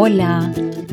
Hola, 0.00 0.52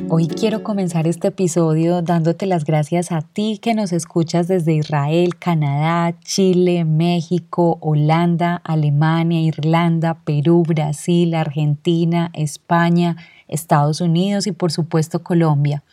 hoy 0.10 0.28
quiero 0.28 0.64
comenzar 0.64 1.06
este 1.06 1.28
episodio 1.28 2.02
dándote 2.02 2.48
las 2.48 2.66
gracias 2.66 3.12
a 3.12 3.22
ti 3.22 3.60
que 3.62 3.76
nos 3.76 3.94
escuchas 3.94 4.48
desde 4.48 4.74
Israel, 4.74 5.38
Canadá, 5.38 6.20
Chile, 6.22 6.86
México, 6.86 7.78
Holanda, 7.82 8.60
Alemania, 8.64 9.42
Irlanda, 9.42 10.16
Perú, 10.26 10.64
Brasil, 10.68 11.36
Argentina, 11.36 12.32
España, 12.34 13.16
Estados 13.48 14.02
Unidos 14.02 14.48
y 14.48 14.54
por 14.54 14.72
supuesto 14.72 15.22
Colombia. 15.22 15.84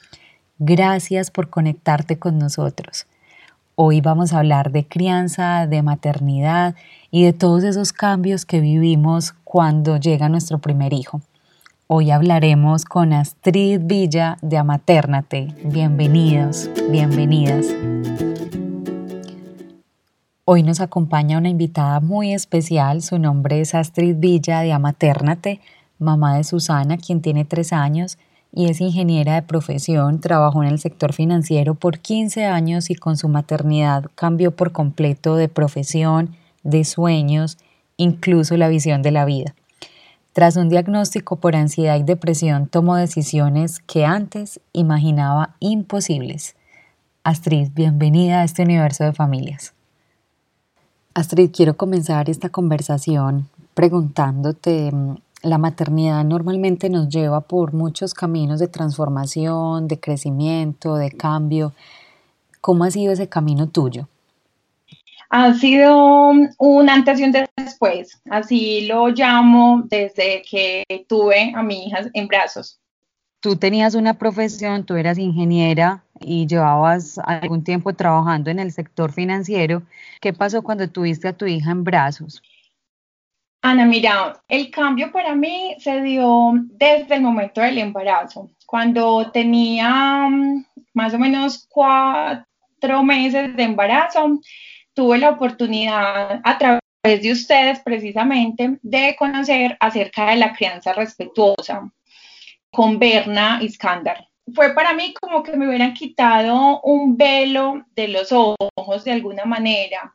Gracias 0.59 1.31
por 1.31 1.51
conectarte 1.51 2.19
con 2.19 2.39
nosotros. 2.39 3.07
Hoy 3.75 4.01
vamos 4.01 4.33
a 4.33 4.39
hablar 4.39 4.73
de 4.73 4.87
crianza, 4.87 5.67
de 5.67 5.83
maternidad 5.83 6.77
y 7.11 7.25
de 7.25 7.35
todos 7.35 7.63
esos 7.65 7.93
cambios 7.93 8.47
que 8.47 8.61
vivimos 8.61 9.35
cuando 9.45 9.99
llega 9.99 10.31
nuestro 10.31 10.61
primer 10.61 10.95
hijo. 10.95 11.21
Hoy 11.95 12.11
hablaremos 12.11 12.87
con 12.87 13.13
Astrid 13.13 13.81
Villa 13.83 14.39
de 14.41 14.57
Amaternate. 14.57 15.49
Bienvenidos, 15.63 16.71
bienvenidas. 16.91 17.67
Hoy 20.47 20.63
nos 20.63 20.81
acompaña 20.81 21.37
una 21.37 21.51
invitada 21.51 22.01
muy 22.01 22.33
especial. 22.33 23.03
Su 23.03 23.19
nombre 23.19 23.61
es 23.61 23.75
Astrid 23.75 24.17
Villa 24.17 24.63
de 24.63 24.73
Amaternate, 24.73 25.61
mamá 25.99 26.39
de 26.39 26.45
Susana, 26.45 26.97
quien 26.97 27.21
tiene 27.21 27.45
tres 27.45 27.75
años 27.75 28.17
y 28.55 28.71
es 28.71 28.81
ingeniera 28.81 29.35
de 29.35 29.43
profesión. 29.43 30.23
Trabajó 30.23 30.63
en 30.63 30.71
el 30.71 30.79
sector 30.79 31.13
financiero 31.13 31.75
por 31.75 31.99
15 31.99 32.47
años 32.47 32.89
y 32.89 32.95
con 32.95 33.19
su 33.19 33.29
maternidad 33.29 34.07
cambió 34.15 34.57
por 34.57 34.73
completo 34.73 35.37
de 35.37 35.51
profesión, 35.51 36.37
de 36.63 36.85
sueños, 36.85 37.59
incluso 37.99 38.57
la 38.57 38.69
visión 38.69 39.03
de 39.03 39.11
la 39.11 39.27
vida. 39.27 39.55
Tras 40.33 40.57
un 40.57 40.71
diagnóstico 40.71 41.37
por 41.37 41.55
ansiedad 41.57 41.99
y 41.99 42.05
depresión, 42.05 42.67
tomó 42.67 42.97
decisiones 42.97 43.81
que 43.81 44.07
antes 44.07 44.61
imaginaba 44.73 45.57
imposibles. 45.61 46.57
Astrid, 47.23 47.69
bienvenida 47.75 48.41
a 48.41 48.45
este 48.45 48.63
universo 48.63 49.05
de 49.05 49.13
familias. 49.13 49.75
Astrid, 51.13 51.51
quiero 51.55 51.77
comenzar 51.77 52.31
esta 52.31 52.49
conversación 52.49 53.51
preguntándote, 53.75 54.91
mm, 54.91 55.17
la 55.43 55.59
maternidad 55.59 56.25
normalmente 56.25 56.89
nos 56.89 57.11
lleva 57.11 57.43
por 57.43 57.75
muchos 57.75 58.15
caminos 58.15 58.59
de 58.59 58.69
transformación, 58.69 59.87
de 59.87 60.01
crecimiento, 60.01 60.95
de 60.95 61.11
cambio. 61.11 61.75
¿Cómo 62.63 62.85
ha 62.85 62.91
sido 62.91 63.13
ese 63.13 63.29
camino 63.29 63.69
tuyo? 63.69 64.09
ha 65.33 65.55
sido 65.55 66.31
un 66.59 66.91
antes 66.91 67.19
y 67.19 67.25
un 67.25 67.33
después, 67.33 67.52
así 68.31 68.87
lo 68.87 69.09
llamo 69.09 69.83
desde 69.87 70.43
que 70.49 70.85
tuve 71.09 71.53
a 71.55 71.63
mi 71.63 71.87
hija 71.87 72.03
en 72.15 72.27
brazos. 72.29 72.81
Tú 73.41 73.57
tenías 73.57 73.95
una 73.95 74.15
profesión, 74.15 74.87
tú 74.87 74.95
eras 74.95 75.19
ingeniera 75.19 76.05
y 76.21 76.47
llevabas 76.47 77.19
algún 77.19 77.65
tiempo 77.65 77.93
trabajando 77.93 78.51
en 78.51 78.61
el 78.61 78.71
sector 78.71 79.13
financiero. 79.13 79.83
¿Qué 80.21 80.33
pasó 80.33 80.63
cuando 80.63 80.89
tuviste 80.89 81.29
a 81.29 81.33
tu 81.33 81.47
hija 81.47 81.73
en 81.73 81.83
brazos? 81.83 82.41
Ana, 83.65 83.85
mira, 83.85 84.41
el 84.49 84.71
cambio 84.71 85.13
para 85.13 85.37
mí 85.37 85.77
se 85.79 86.03
dio 86.03 86.53
desde 86.55 87.15
el 87.15 87.23
momento 87.23 87.61
del 87.61 87.79
embarazo. 87.79 88.51
Cuando 88.67 89.31
tenía 89.31 90.29
mm, 90.29 90.65
más 90.95 91.15
o 91.15 91.19
menos 91.19 91.67
cuatro 91.69 93.03
meses 93.05 93.55
de 93.57 93.63
embarazo, 93.63 94.41
tuve 94.95 95.19
la 95.19 95.31
oportunidad 95.31 96.41
a 96.43 96.59
través 96.59 96.82
de 97.03 97.33
ustedes 97.33 97.81
precisamente 97.81 98.79
de 98.81 99.17
conocer 99.19 99.77
acerca 99.81 100.31
de 100.31 100.37
la 100.37 100.53
crianza 100.53 100.93
respetuosa 100.93 101.93
con 102.71 103.01
Berna 103.01 103.59
Iskandar. 103.61 104.29
Fue 104.55 104.73
para 104.73 104.95
mí 104.95 105.13
como 105.21 105.43
que 105.43 105.57
me 105.57 105.67
hubieran 105.67 105.95
quitado 105.95 106.81
un 106.83 107.17
velo 107.17 107.85
de 107.97 108.07
los 108.07 108.31
ojos 108.31 109.05
de 109.05 109.13
alguna 109.13 109.45
manera 109.45 110.15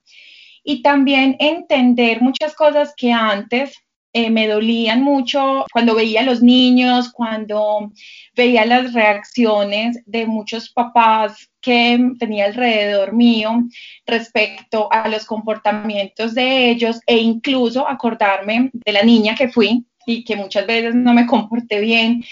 y 0.63 0.81
también 0.81 1.35
entender 1.39 2.21
muchas 2.21 2.55
cosas 2.55 2.93
que 2.95 3.11
antes 3.11 3.75
eh, 4.17 4.31
me 4.31 4.47
dolían 4.47 5.03
mucho 5.03 5.67
cuando 5.71 5.93
veía 5.93 6.21
a 6.21 6.23
los 6.23 6.41
niños, 6.41 7.11
cuando 7.13 7.91
veía 8.35 8.65
las 8.65 8.91
reacciones 8.91 10.01
de 10.07 10.25
muchos 10.25 10.71
papás 10.71 11.51
que 11.61 11.99
tenía 12.17 12.45
alrededor 12.45 13.13
mío 13.13 13.61
respecto 14.07 14.91
a 14.91 15.07
los 15.07 15.23
comportamientos 15.23 16.33
de 16.33 16.71
ellos 16.71 16.99
e 17.05 17.17
incluso 17.17 17.87
acordarme 17.87 18.71
de 18.73 18.91
la 18.91 19.03
niña 19.03 19.35
que 19.35 19.49
fui 19.49 19.85
y 20.07 20.23
que 20.23 20.35
muchas 20.35 20.65
veces 20.65 20.95
no 20.95 21.13
me 21.13 21.27
comporté 21.27 21.79
bien. 21.79 22.23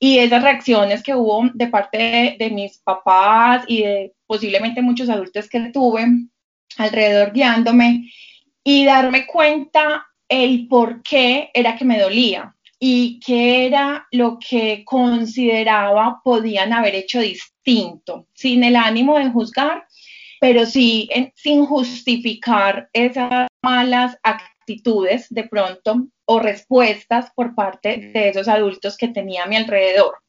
Y 0.00 0.18
esas 0.18 0.42
reacciones 0.42 1.00
que 1.00 1.14
hubo 1.14 1.48
de 1.54 1.68
parte 1.68 1.98
de, 1.98 2.36
de 2.40 2.50
mis 2.50 2.78
papás 2.78 3.64
y 3.68 3.82
de 3.82 4.14
posiblemente 4.26 4.82
muchos 4.82 5.08
adultos 5.08 5.48
que 5.48 5.60
tuve 5.70 6.06
alrededor 6.76 7.32
guiándome 7.32 8.10
y 8.64 8.84
darme 8.84 9.26
cuenta 9.26 10.08
el 10.42 10.66
por 10.66 11.02
qué 11.02 11.50
era 11.54 11.76
que 11.76 11.84
me 11.84 12.00
dolía 12.00 12.54
y 12.80 13.20
qué 13.24 13.66
era 13.66 14.06
lo 14.10 14.38
que 14.38 14.84
consideraba 14.84 16.20
podían 16.24 16.72
haber 16.72 16.96
hecho 16.96 17.20
distinto, 17.20 18.26
sin 18.34 18.64
el 18.64 18.76
ánimo 18.76 19.18
de 19.18 19.30
juzgar, 19.30 19.86
pero 20.40 20.66
sí 20.66 21.08
sin 21.36 21.64
justificar 21.64 22.88
esas 22.92 23.46
malas 23.62 24.18
actitudes 24.22 25.26
de 25.30 25.44
pronto 25.44 26.08
o 26.26 26.40
respuestas 26.40 27.30
por 27.34 27.54
parte 27.54 28.10
de 28.12 28.28
esos 28.30 28.48
adultos 28.48 28.96
que 28.96 29.08
tenía 29.08 29.44
a 29.44 29.46
mi 29.46 29.56
alrededor. 29.56 30.23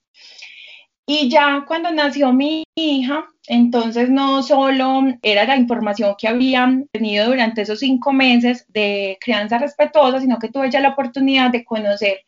Y 1.07 1.29
ya 1.29 1.65
cuando 1.67 1.91
nació 1.91 2.33
mi 2.33 2.63
hija, 2.73 3.25
entonces 3.47 4.09
no 4.09 4.41
solo 4.41 5.03
era 5.21 5.45
la 5.45 5.55
información 5.55 6.15
que 6.17 6.27
había 6.27 6.67
tenido 6.91 7.27
durante 7.27 7.61
esos 7.61 7.79
cinco 7.79 8.11
meses 8.11 8.65
de 8.69 9.17
crianza 9.21 9.59
respetuosa, 9.59 10.19
sino 10.19 10.39
que 10.39 10.49
tuve 10.49 10.71
ya 10.71 10.79
la 10.79 10.89
oportunidad 10.89 11.51
de 11.51 11.63
conocer 11.63 12.21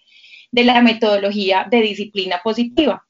de 0.52 0.64
la 0.64 0.82
metodología 0.82 1.66
de 1.70 1.82
disciplina 1.82 2.40
positiva. 2.44 3.04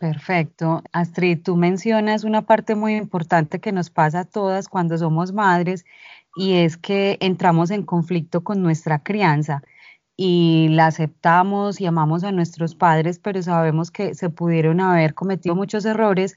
Perfecto. 0.00 0.82
Astrid, 0.92 1.42
tú 1.42 1.56
mencionas 1.56 2.24
una 2.24 2.42
parte 2.42 2.74
muy 2.74 2.96
importante 2.96 3.58
que 3.58 3.72
nos 3.72 3.90
pasa 3.90 4.20
a 4.20 4.24
todas 4.24 4.68
cuando 4.68 4.96
somos 4.96 5.32
madres 5.32 5.84
y 6.36 6.54
es 6.54 6.76
que 6.76 7.18
entramos 7.20 7.70
en 7.70 7.82
conflicto 7.82 8.44
con 8.44 8.62
nuestra 8.62 9.02
crianza 9.02 9.62
y 10.20 10.66
la 10.70 10.86
aceptamos 10.86 11.80
y 11.80 11.86
amamos 11.86 12.24
a 12.24 12.32
nuestros 12.32 12.74
padres, 12.74 13.20
pero 13.20 13.40
sabemos 13.40 13.92
que 13.92 14.16
se 14.16 14.30
pudieron 14.30 14.80
haber 14.80 15.14
cometido 15.14 15.54
muchos 15.54 15.84
errores 15.84 16.36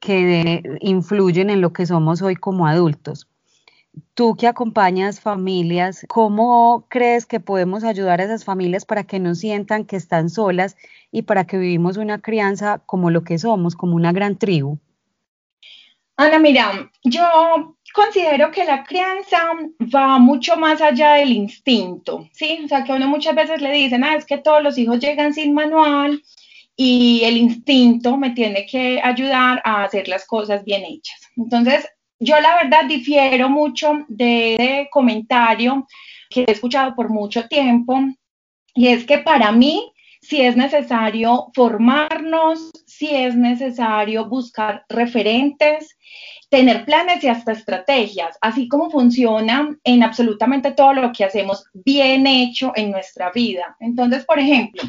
que 0.00 0.62
influyen 0.80 1.48
en 1.48 1.60
lo 1.60 1.72
que 1.72 1.86
somos 1.86 2.22
hoy 2.22 2.34
como 2.34 2.66
adultos. 2.66 3.28
Tú 4.14 4.34
que 4.34 4.48
acompañas 4.48 5.20
familias, 5.20 6.04
¿cómo 6.08 6.86
crees 6.88 7.24
que 7.24 7.38
podemos 7.38 7.84
ayudar 7.84 8.20
a 8.20 8.24
esas 8.24 8.44
familias 8.44 8.84
para 8.84 9.04
que 9.04 9.20
no 9.20 9.36
sientan 9.36 9.84
que 9.84 9.94
están 9.94 10.28
solas 10.28 10.76
y 11.12 11.22
para 11.22 11.44
que 11.46 11.56
vivimos 11.56 11.98
una 11.98 12.20
crianza 12.20 12.82
como 12.84 13.10
lo 13.10 13.22
que 13.22 13.38
somos, 13.38 13.76
como 13.76 13.94
una 13.94 14.10
gran 14.10 14.38
tribu? 14.38 14.80
Ana, 16.16 16.40
mira, 16.40 16.90
yo 17.04 17.76
considero 17.92 18.50
que 18.50 18.64
la 18.64 18.84
crianza 18.84 19.38
va 19.94 20.18
mucho 20.18 20.56
más 20.56 20.80
allá 20.80 21.14
del 21.14 21.32
instinto, 21.32 22.28
¿sí? 22.32 22.60
O 22.64 22.68
sea, 22.68 22.84
que 22.84 22.92
uno 22.92 23.08
muchas 23.08 23.34
veces 23.34 23.60
le 23.60 23.72
dicen, 23.72 24.04
ah, 24.04 24.16
es 24.16 24.24
que 24.24 24.38
todos 24.38 24.62
los 24.62 24.78
hijos 24.78 24.98
llegan 25.00 25.34
sin 25.34 25.54
manual 25.54 26.22
y 26.76 27.22
el 27.24 27.36
instinto 27.36 28.16
me 28.16 28.30
tiene 28.30 28.66
que 28.66 29.00
ayudar 29.02 29.60
a 29.64 29.84
hacer 29.84 30.08
las 30.08 30.26
cosas 30.26 30.64
bien 30.64 30.84
hechas. 30.84 31.20
Entonces, 31.36 31.88
yo 32.18 32.38
la 32.40 32.56
verdad 32.62 32.84
difiero 32.86 33.48
mucho 33.48 34.04
de 34.08 34.54
ese 34.54 34.88
comentario 34.90 35.86
que 36.28 36.44
he 36.46 36.52
escuchado 36.52 36.94
por 36.94 37.08
mucho 37.08 37.48
tiempo 37.48 37.98
y 38.74 38.88
es 38.88 39.04
que 39.04 39.18
para 39.18 39.52
mí 39.52 39.92
si 40.20 40.42
es 40.42 40.56
necesario 40.56 41.50
formarnos, 41.54 42.70
si 42.86 43.14
es 43.14 43.34
necesario 43.34 44.28
buscar 44.28 44.84
referentes, 44.88 45.96
tener 46.50 46.84
planes 46.84 47.22
y 47.22 47.28
hasta 47.28 47.52
estrategias, 47.52 48.36
así 48.40 48.68
como 48.68 48.90
funciona 48.90 49.74
en 49.84 50.02
absolutamente 50.02 50.72
todo 50.72 50.92
lo 50.92 51.12
que 51.12 51.24
hacemos 51.24 51.64
bien 51.72 52.26
hecho 52.26 52.72
en 52.74 52.90
nuestra 52.90 53.30
vida. 53.30 53.76
Entonces, 53.78 54.24
por 54.24 54.38
ejemplo, 54.38 54.82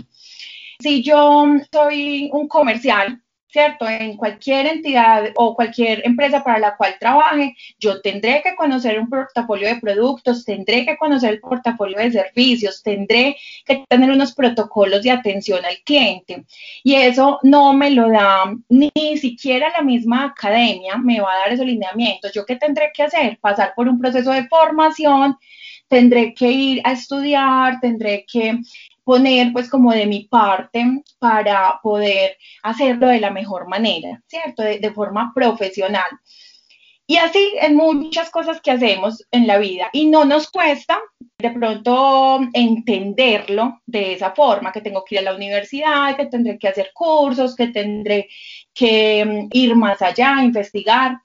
si 0.80 1.04
yo 1.04 1.46
soy 1.72 2.30
un 2.34 2.48
comercial 2.48 3.22
¿cierto? 3.52 3.88
En 3.88 4.16
cualquier 4.16 4.66
entidad 4.68 5.26
o 5.36 5.56
cualquier 5.56 6.02
empresa 6.06 6.44
para 6.44 6.60
la 6.60 6.76
cual 6.78 6.96
trabaje, 7.00 7.56
yo 7.80 8.02
tendré 8.02 8.42
que 8.42 8.56
conocer 8.56 9.00
un 9.00 9.10
portafolio 9.10 9.68
de 9.68 9.82
productos, 9.82 10.46
tendré 10.46 10.86
que 10.86 10.98
conocer 10.98 11.32
el 11.32 11.40
portafolio 11.42 11.98
de 11.98 12.12
servicios, 12.12 12.82
tendré 12.82 13.36
que 13.66 13.84
tener 13.90 14.10
unos 14.10 14.34
protocolos 14.34 15.04
de 15.04 15.12
atención 15.12 15.64
al 15.66 15.78
cliente. 15.84 16.46
Y 16.84 16.96
eso 16.96 17.40
no 17.44 17.74
me 17.74 17.92
lo 17.92 18.10
da 18.10 18.46
ni 18.70 19.18
siquiera 19.18 19.72
la 19.76 19.82
misma 19.82 20.26
academia, 20.26 20.98
me 20.98 21.20
va 21.20 21.34
a 21.34 21.40
dar 21.40 21.54
esos 21.54 21.66
lineamientos. 21.66 22.32
¿Yo 22.34 22.46
qué 22.46 22.56
tendré 22.56 22.92
que 22.94 23.04
hacer? 23.04 23.38
Pasar 23.42 23.74
por 23.76 23.88
un 23.88 24.00
proceso 24.00 24.32
de 24.32 24.48
formación 24.48 25.38
tendré 25.92 26.34
que 26.34 26.50
ir 26.50 26.82
a 26.86 26.94
estudiar, 26.94 27.82
tendré 27.82 28.26
que 28.26 28.58
poner 29.04 29.52
pues 29.54 29.70
como 29.70 29.92
de 29.92 30.06
mi 30.06 30.26
parte 30.26 30.86
para 31.20 31.80
poder 31.82 32.38
hacerlo 32.64 33.08
de 33.08 33.20
la 33.20 33.32
mejor 33.32 33.68
manera, 33.68 34.22
¿cierto? 34.28 34.64
De, 34.64 34.92
forma 34.92 35.32
profesional. 35.34 36.10
Y 37.08 37.18
así 37.18 37.54
en 37.60 37.76
muchas 37.76 38.30
cosas 38.30 38.62
que 38.62 38.72
hacemos 38.72 39.26
en 39.32 39.48
la 39.48 39.58
vida. 39.58 39.90
Y 39.92 40.08
no 40.08 40.24
nos 40.26 40.50
cuesta 40.50 41.00
de 41.38 41.52
pronto 41.52 42.40
entenderlo 42.54 43.82
de 43.86 44.14
esa 44.14 44.32
forma, 44.32 44.72
que 44.72 44.82
tengo 44.82 45.04
que 45.04 45.16
ir 45.16 45.20
a 45.20 45.24
la 45.24 45.36
universidad, 45.36 46.16
que 46.16 46.28
tendré 46.28 46.58
que 46.58 46.68
hacer 46.68 46.92
cursos, 46.94 47.56
que 47.56 47.68
tendré 47.68 48.30
que 48.74 49.26
mm, 49.26 49.48
ir 49.52 49.76
más 49.76 50.02
allá, 50.02 50.42
investigar. 50.42 51.18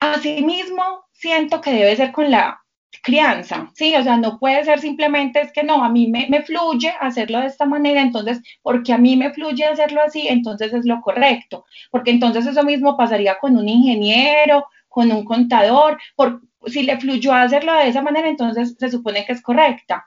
Asimismo, 0.00 1.04
siento 1.12 1.60
que 1.60 1.72
debe 1.72 1.96
ser 1.96 2.12
con 2.12 2.30
la 2.30 2.63
crianza, 3.04 3.70
¿sí? 3.74 3.94
O 3.94 4.02
sea, 4.02 4.16
no 4.16 4.38
puede 4.40 4.64
ser 4.64 4.80
simplemente 4.80 5.40
es 5.40 5.52
que 5.52 5.62
no, 5.62 5.84
a 5.84 5.88
mí 5.88 6.08
me, 6.08 6.42
fluye 6.42 6.92
hacerlo 7.00 7.40
de 7.40 7.46
esta 7.46 7.66
manera, 7.66 8.00
entonces, 8.00 8.40
porque 8.62 8.92
a 8.92 8.98
mí 8.98 9.16
me 9.16 9.32
fluye 9.32 9.64
hacerlo 9.64 10.00
así, 10.02 10.26
entonces 10.26 10.72
es 10.72 10.86
lo 10.86 11.00
correcto, 11.00 11.64
porque 11.90 12.10
entonces 12.10 12.46
eso 12.46 12.64
mismo 12.64 12.96
pasaría 12.96 13.38
con 13.38 13.56
un 13.56 13.68
ingeniero, 13.68 14.66
con 14.88 15.12
un 15.12 15.24
contador, 15.24 15.98
por, 16.16 16.40
si 16.66 16.82
le 16.82 16.98
fluyó 16.98 17.32
hacerlo 17.34 17.74
de 17.74 17.88
esa 17.88 18.02
manera, 18.02 18.28
entonces 18.28 18.74
se 18.78 18.90
supone 18.90 19.24
que 19.24 19.32
es 19.34 19.42
correcta. 19.42 20.04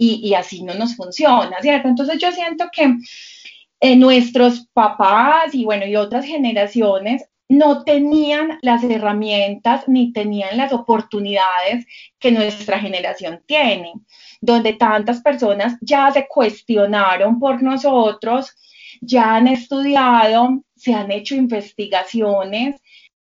Y, 0.00 0.20
y 0.28 0.34
así 0.34 0.62
no 0.62 0.74
nos 0.74 0.94
funciona, 0.94 1.56
¿cierto? 1.60 1.88
Entonces 1.88 2.18
yo 2.20 2.30
siento 2.30 2.66
que 2.72 2.94
eh, 3.80 3.96
nuestros 3.96 4.68
papás 4.72 5.54
y 5.54 5.64
bueno, 5.64 5.86
y 5.86 5.96
otras 5.96 6.24
generaciones 6.24 7.24
no 7.48 7.84
tenían 7.84 8.58
las 8.62 8.84
herramientas 8.84 9.88
ni 9.88 10.12
tenían 10.12 10.56
las 10.56 10.72
oportunidades 10.72 11.86
que 12.18 12.30
nuestra 12.30 12.78
generación 12.78 13.42
tiene, 13.46 13.94
donde 14.40 14.74
tantas 14.74 15.22
personas 15.22 15.76
ya 15.80 16.10
se 16.12 16.26
cuestionaron 16.28 17.38
por 17.38 17.62
nosotros, 17.62 18.54
ya 19.00 19.36
han 19.36 19.48
estudiado, 19.48 20.62
se 20.76 20.94
han 20.94 21.10
hecho 21.10 21.34
investigaciones 21.34 22.80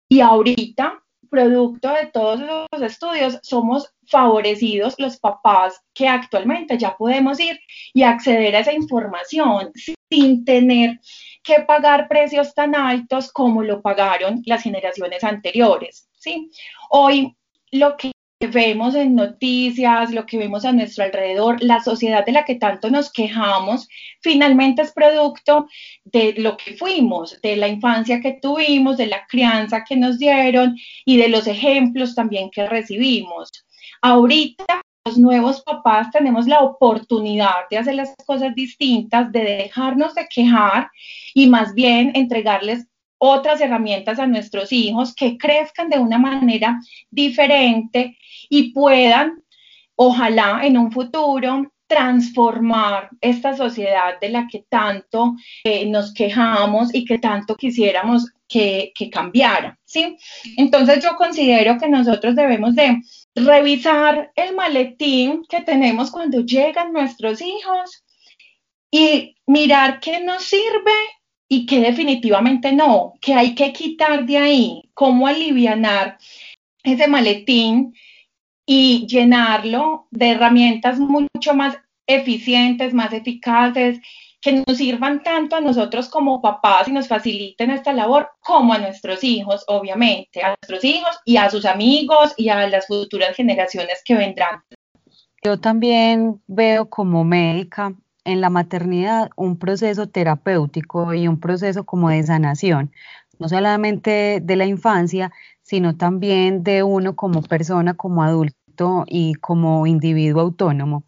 y 0.08 0.20
ahorita, 0.20 1.00
producto 1.30 1.92
de 1.92 2.06
todos 2.06 2.40
los 2.40 2.82
estudios, 2.82 3.40
somos 3.42 3.92
favorecidos 4.06 4.94
los 4.98 5.18
papás 5.18 5.82
que 5.92 6.06
actualmente 6.08 6.78
ya 6.78 6.96
podemos 6.96 7.40
ir 7.40 7.58
y 7.92 8.02
acceder 8.02 8.54
a 8.54 8.60
esa 8.60 8.72
información 8.72 9.72
sin 10.10 10.44
tener 10.44 11.00
que 11.44 11.60
pagar 11.60 12.08
precios 12.08 12.54
tan 12.54 12.74
altos 12.74 13.30
como 13.30 13.62
lo 13.62 13.82
pagaron 13.82 14.42
las 14.46 14.62
generaciones 14.62 15.22
anteriores. 15.22 16.08
¿sí? 16.18 16.50
Hoy 16.90 17.36
lo 17.70 17.96
que 17.96 18.12
vemos 18.40 18.94
en 18.94 19.14
noticias, 19.14 20.10
lo 20.12 20.26
que 20.26 20.38
vemos 20.38 20.64
a 20.64 20.72
nuestro 20.72 21.04
alrededor, 21.04 21.62
la 21.62 21.80
sociedad 21.80 22.24
de 22.24 22.32
la 22.32 22.44
que 22.44 22.56
tanto 22.56 22.90
nos 22.90 23.12
quejamos, 23.12 23.88
finalmente 24.20 24.82
es 24.82 24.92
producto 24.92 25.68
de 26.04 26.34
lo 26.38 26.56
que 26.56 26.76
fuimos, 26.76 27.40
de 27.42 27.56
la 27.56 27.68
infancia 27.68 28.20
que 28.20 28.38
tuvimos, 28.40 28.96
de 28.96 29.06
la 29.06 29.26
crianza 29.26 29.84
que 29.84 29.96
nos 29.96 30.18
dieron 30.18 30.76
y 31.04 31.16
de 31.16 31.28
los 31.28 31.46
ejemplos 31.46 32.14
también 32.14 32.50
que 32.50 32.66
recibimos. 32.66 33.50
Ahorita 34.02 34.82
los 35.06 35.18
nuevos 35.18 35.60
papás 35.60 36.10
tenemos 36.10 36.46
la 36.46 36.60
oportunidad 36.60 37.68
de 37.68 37.76
hacer 37.76 37.94
las 37.94 38.14
cosas 38.24 38.54
distintas, 38.54 39.30
de 39.30 39.40
dejarnos 39.40 40.14
de 40.14 40.26
quejar 40.28 40.90
y 41.34 41.46
más 41.46 41.74
bien 41.74 42.12
entregarles 42.14 42.86
otras 43.18 43.60
herramientas 43.60 44.18
a 44.18 44.26
nuestros 44.26 44.72
hijos 44.72 45.14
que 45.14 45.36
crezcan 45.36 45.90
de 45.90 45.98
una 45.98 46.16
manera 46.16 46.80
diferente 47.10 48.16
y 48.48 48.72
puedan, 48.72 49.42
ojalá 49.94 50.60
en 50.64 50.78
un 50.78 50.90
futuro, 50.90 51.70
transformar 51.86 53.10
esta 53.20 53.54
sociedad 53.54 54.18
de 54.18 54.30
la 54.30 54.48
que 54.50 54.64
tanto 54.70 55.34
eh, 55.64 55.84
nos 55.86 56.14
quejamos 56.14 56.94
y 56.94 57.04
que 57.04 57.18
tanto 57.18 57.56
quisiéramos 57.56 58.32
que, 58.48 58.90
que 58.94 59.10
cambiara, 59.10 59.78
¿sí? 59.84 60.16
Entonces 60.56 61.04
yo 61.04 61.14
considero 61.16 61.76
que 61.78 61.88
nosotros 61.88 62.34
debemos 62.34 62.74
de 62.74 63.02
revisar 63.34 64.32
el 64.36 64.54
maletín 64.54 65.44
que 65.48 65.62
tenemos 65.62 66.10
cuando 66.10 66.40
llegan 66.40 66.92
nuestros 66.92 67.40
hijos 67.42 68.04
y 68.90 69.36
mirar 69.46 70.00
qué 70.00 70.20
nos 70.20 70.44
sirve 70.44 70.92
y 71.48 71.66
qué 71.66 71.80
definitivamente 71.80 72.72
no, 72.72 73.14
que 73.20 73.34
hay 73.34 73.54
que 73.54 73.72
quitar 73.72 74.24
de 74.24 74.38
ahí, 74.38 74.82
cómo 74.94 75.26
alivianar 75.26 76.18
ese 76.82 77.08
maletín 77.08 77.94
y 78.66 79.06
llenarlo 79.06 80.06
de 80.10 80.30
herramientas 80.30 80.98
mucho 80.98 81.54
más 81.54 81.76
eficientes, 82.06 82.94
más 82.94 83.12
eficaces, 83.12 84.00
que 84.44 84.62
nos 84.66 84.76
sirvan 84.76 85.22
tanto 85.22 85.56
a 85.56 85.62
nosotros 85.62 86.10
como 86.10 86.42
papás 86.42 86.86
y 86.86 86.92
nos 86.92 87.08
faciliten 87.08 87.70
esta 87.70 87.94
labor, 87.94 88.28
como 88.40 88.74
a 88.74 88.78
nuestros 88.78 89.24
hijos, 89.24 89.64
obviamente, 89.68 90.42
a 90.42 90.48
nuestros 90.48 90.84
hijos 90.84 91.18
y 91.24 91.38
a 91.38 91.48
sus 91.48 91.64
amigos 91.64 92.34
y 92.36 92.50
a 92.50 92.68
las 92.68 92.86
futuras 92.86 93.34
generaciones 93.34 94.02
que 94.04 94.14
vendrán. 94.14 94.62
Yo 95.42 95.58
también 95.58 96.42
veo 96.46 96.90
como 96.90 97.24
médica 97.24 97.94
en 98.26 98.42
la 98.42 98.50
maternidad 98.50 99.30
un 99.34 99.58
proceso 99.58 100.10
terapéutico 100.10 101.14
y 101.14 101.26
un 101.26 101.40
proceso 101.40 101.84
como 101.84 102.10
de 102.10 102.22
sanación, 102.22 102.92
no 103.38 103.48
solamente 103.48 104.40
de 104.42 104.56
la 104.56 104.66
infancia, 104.66 105.32
sino 105.62 105.96
también 105.96 106.62
de 106.62 106.82
uno 106.82 107.16
como 107.16 107.40
persona, 107.40 107.94
como 107.94 108.22
adulto 108.22 109.04
y 109.06 109.36
como 109.36 109.86
individuo 109.86 110.42
autónomo. 110.42 111.04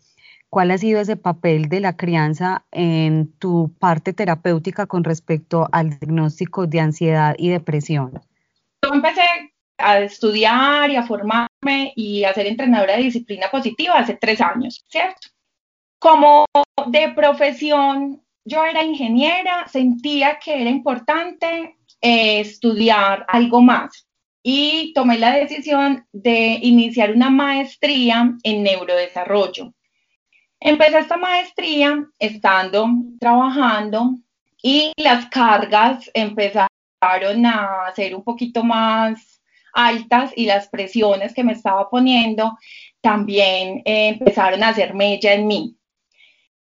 ¿Cuál 0.56 0.70
ha 0.70 0.78
sido 0.78 1.02
ese 1.02 1.18
papel 1.18 1.68
de 1.68 1.80
la 1.80 1.98
crianza 1.98 2.64
en 2.72 3.30
tu 3.38 3.74
parte 3.78 4.14
terapéutica 4.14 4.86
con 4.86 5.04
respecto 5.04 5.68
al 5.70 5.98
diagnóstico 5.98 6.66
de 6.66 6.80
ansiedad 6.80 7.34
y 7.36 7.50
depresión? 7.50 8.22
Yo 8.82 8.94
empecé 8.94 9.52
a 9.76 9.98
estudiar 9.98 10.88
y 10.88 10.96
a 10.96 11.02
formarme 11.02 11.92
y 11.94 12.24
a 12.24 12.32
ser 12.32 12.46
entrenadora 12.46 12.96
de 12.96 13.02
disciplina 13.02 13.50
positiva 13.50 13.98
hace 13.98 14.14
tres 14.14 14.40
años, 14.40 14.82
¿cierto? 14.88 15.28
Como 15.98 16.46
de 16.86 17.10
profesión, 17.10 18.22
yo 18.46 18.64
era 18.64 18.82
ingeniera, 18.82 19.68
sentía 19.68 20.38
que 20.42 20.62
era 20.62 20.70
importante 20.70 21.76
eh, 22.00 22.40
estudiar 22.40 23.26
algo 23.28 23.60
más 23.60 24.08
y 24.42 24.94
tomé 24.94 25.18
la 25.18 25.34
decisión 25.34 26.06
de 26.14 26.58
iniciar 26.62 27.12
una 27.12 27.28
maestría 27.28 28.38
en 28.42 28.62
neurodesarrollo. 28.62 29.74
Empecé 30.60 30.98
esta 30.98 31.16
maestría 31.16 32.06
estando 32.18 32.88
trabajando 33.20 34.16
y 34.62 34.92
las 34.96 35.26
cargas 35.26 36.10
empezaron 36.14 37.46
a 37.46 37.92
ser 37.94 38.14
un 38.14 38.24
poquito 38.24 38.64
más 38.64 39.40
altas 39.72 40.32
y 40.34 40.46
las 40.46 40.68
presiones 40.68 41.34
que 41.34 41.44
me 41.44 41.52
estaba 41.52 41.88
poniendo 41.90 42.58
también 43.02 43.82
empezaron 43.84 44.62
a 44.62 44.68
hacer 44.68 44.94
mella 44.94 45.34
en 45.34 45.46
mí. 45.46 45.76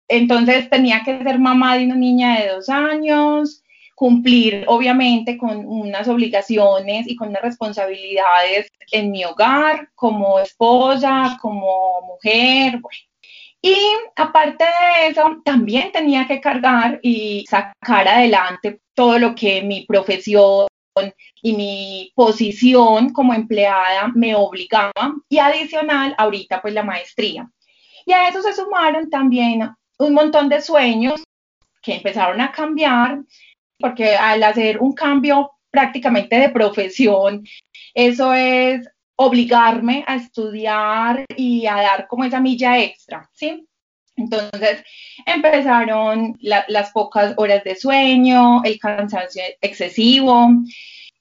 Entonces 0.08 0.68
tenía 0.68 1.02
que 1.04 1.22
ser 1.22 1.38
mamá 1.38 1.76
de 1.76 1.86
una 1.86 1.94
niña 1.94 2.40
de 2.40 2.48
dos 2.48 2.68
años, 2.68 3.62
cumplir 3.94 4.64
obviamente 4.66 5.38
con 5.38 5.64
unas 5.64 6.06
obligaciones 6.08 7.08
y 7.08 7.16
con 7.16 7.28
unas 7.28 7.42
responsabilidades 7.42 8.70
en 8.92 9.10
mi 9.10 9.24
hogar 9.24 9.88
como 9.94 10.38
esposa, 10.38 11.38
como 11.40 12.02
mujer, 12.02 12.78
bueno, 12.80 12.98
y 13.62 13.76
aparte 14.14 14.64
de 14.64 15.08
eso, 15.08 15.40
también 15.44 15.92
tenía 15.92 16.26
que 16.26 16.40
cargar 16.40 17.00
y 17.02 17.44
sacar 17.48 18.08
adelante 18.08 18.80
todo 18.94 19.18
lo 19.18 19.34
que 19.34 19.62
mi 19.62 19.84
profesión 19.86 20.66
y 21.42 21.52
mi 21.52 22.12
posición 22.14 23.12
como 23.12 23.34
empleada 23.34 24.10
me 24.14 24.34
obligaba 24.34 25.14
y 25.28 25.38
adicional 25.38 26.14
ahorita 26.16 26.62
pues 26.62 26.74
la 26.74 26.82
maestría. 26.82 27.50
Y 28.04 28.12
a 28.12 28.28
eso 28.28 28.40
se 28.40 28.54
sumaron 28.54 29.10
también 29.10 29.68
un 29.98 30.14
montón 30.14 30.48
de 30.48 30.60
sueños 30.60 31.22
que 31.82 31.96
empezaron 31.96 32.40
a 32.40 32.52
cambiar 32.52 33.20
porque 33.78 34.14
al 34.16 34.42
hacer 34.42 34.78
un 34.78 34.92
cambio 34.92 35.50
prácticamente 35.70 36.36
de 36.38 36.48
profesión, 36.48 37.44
eso 37.94 38.32
es 38.32 38.88
obligarme 39.16 40.04
a 40.06 40.16
estudiar 40.16 41.24
y 41.36 41.66
a 41.66 41.76
dar 41.76 42.06
como 42.06 42.24
esa 42.24 42.40
milla 42.40 42.78
extra, 42.82 43.28
¿sí? 43.32 43.66
Entonces 44.16 44.82
empezaron 45.26 46.36
las 46.40 46.90
pocas 46.92 47.34
horas 47.36 47.62
de 47.64 47.76
sueño, 47.76 48.62
el 48.64 48.78
cansancio 48.78 49.42
excesivo. 49.60 50.48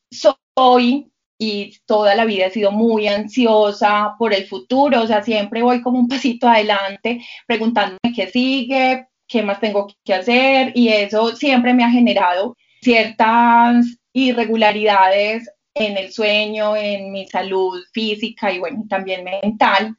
Soy 0.09 1.11
y 1.37 1.77
toda 1.85 2.15
la 2.15 2.25
vida 2.25 2.45
he 2.45 2.51
sido 2.51 2.71
muy 2.71 3.07
ansiosa 3.07 4.15
por 4.17 4.33
el 4.33 4.45
futuro, 4.47 5.01
o 5.01 5.07
sea, 5.07 5.21
siempre 5.21 5.61
voy 5.61 5.81
como 5.81 5.99
un 5.99 6.07
pasito 6.07 6.47
adelante 6.47 7.21
preguntándome 7.45 8.13
qué 8.15 8.27
sigue, 8.27 9.07
qué 9.27 9.43
más 9.43 9.59
tengo 9.59 9.87
que 10.05 10.13
hacer 10.13 10.71
y 10.75 10.89
eso 10.89 11.35
siempre 11.35 11.73
me 11.73 11.83
ha 11.83 11.89
generado 11.89 12.55
ciertas 12.81 13.85
irregularidades 14.13 15.49
en 15.75 15.97
el 15.97 16.11
sueño, 16.11 16.75
en 16.75 17.11
mi 17.11 17.27
salud 17.27 17.83
física 17.91 18.51
y 18.51 18.59
bueno, 18.59 18.85
también 18.89 19.23
mental. 19.23 19.95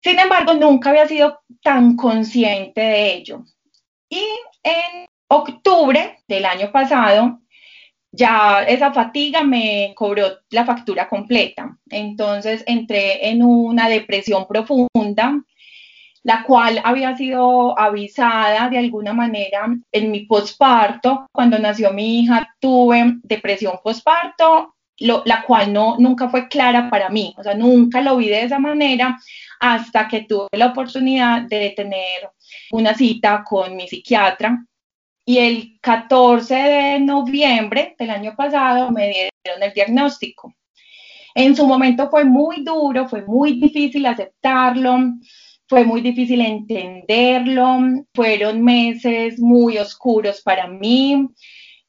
Sin 0.00 0.18
embargo, 0.18 0.54
nunca 0.54 0.90
había 0.90 1.06
sido 1.06 1.40
tan 1.62 1.96
consciente 1.96 2.80
de 2.80 3.14
ello. 3.14 3.44
Y 4.08 4.24
en 4.62 5.06
octubre 5.28 6.18
del 6.28 6.44
año 6.44 6.70
pasado, 6.72 7.40
ya 8.12 8.62
esa 8.64 8.92
fatiga 8.92 9.42
me 9.42 9.92
cobró 9.96 10.38
la 10.50 10.64
factura 10.64 11.08
completa. 11.08 11.78
Entonces 11.88 12.62
entré 12.66 13.28
en 13.28 13.42
una 13.42 13.88
depresión 13.88 14.46
profunda, 14.46 15.42
la 16.24 16.44
cual 16.44 16.80
había 16.84 17.16
sido 17.16 17.78
avisada 17.78 18.68
de 18.68 18.78
alguna 18.78 19.12
manera 19.12 19.66
en 19.90 20.10
mi 20.10 20.20
posparto. 20.20 21.26
Cuando 21.32 21.58
nació 21.58 21.92
mi 21.92 22.20
hija 22.20 22.54
tuve 22.60 23.18
depresión 23.22 23.80
posparto, 23.82 24.74
la 24.98 25.42
cual 25.44 25.72
no, 25.72 25.96
nunca 25.98 26.28
fue 26.28 26.48
clara 26.48 26.88
para 26.88 27.08
mí, 27.08 27.34
o 27.36 27.42
sea, 27.42 27.54
nunca 27.54 28.00
lo 28.00 28.16
vi 28.16 28.28
de 28.28 28.42
esa 28.42 28.58
manera 28.58 29.18
hasta 29.58 30.06
que 30.06 30.22
tuve 30.22 30.48
la 30.52 30.66
oportunidad 30.66 31.42
de 31.42 31.70
tener 31.76 32.30
una 32.70 32.94
cita 32.94 33.42
con 33.44 33.74
mi 33.74 33.88
psiquiatra 33.88 34.64
y 35.24 35.38
el 35.38 35.78
14 35.80 36.54
de 36.54 37.00
noviembre 37.00 37.94
del 37.98 38.10
año 38.10 38.34
pasado 38.36 38.90
me 38.90 39.08
dieron 39.44 39.62
el 39.62 39.72
diagnóstico. 39.72 40.54
En 41.34 41.56
su 41.56 41.66
momento 41.66 42.10
fue 42.10 42.24
muy 42.24 42.62
duro, 42.62 43.08
fue 43.08 43.22
muy 43.22 43.58
difícil 43.60 44.04
aceptarlo, 44.06 44.98
fue 45.72 45.86
muy 45.86 46.02
difícil 46.02 46.42
entenderlo, 46.42 47.78
fueron 48.14 48.62
meses 48.62 49.40
muy 49.40 49.78
oscuros 49.78 50.42
para 50.42 50.66
mí. 50.68 51.30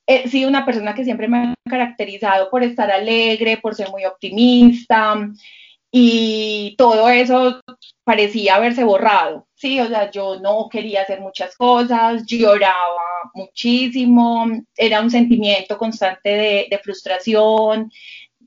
He 0.08 0.30
sido 0.30 0.48
una 0.48 0.66
persona 0.66 0.96
que 0.96 1.04
siempre 1.04 1.28
me 1.28 1.38
ha 1.38 1.54
caracterizado 1.70 2.50
por 2.50 2.64
estar 2.64 2.90
alegre, 2.90 3.58
por 3.58 3.76
ser 3.76 3.90
muy 3.90 4.06
optimista 4.06 5.30
y 5.92 6.76
todo 6.78 7.10
eso 7.10 7.60
parecía 8.06 8.56
haberse 8.56 8.86
borrado, 8.86 9.50
¿sí? 9.54 9.82
O 9.82 9.88
sea, 9.90 10.10
yo 10.10 10.40
no 10.40 10.70
quería 10.72 11.02
hacer 11.02 11.20
muchas 11.20 11.54
cosas, 11.58 12.26
lloraba 12.26 13.32
muchísimo, 13.34 14.46
era 14.78 15.02
un 15.02 15.12
sentimiento 15.12 15.78
constante 15.78 16.30
de, 16.30 16.68
de 16.70 16.80
frustración, 16.82 17.92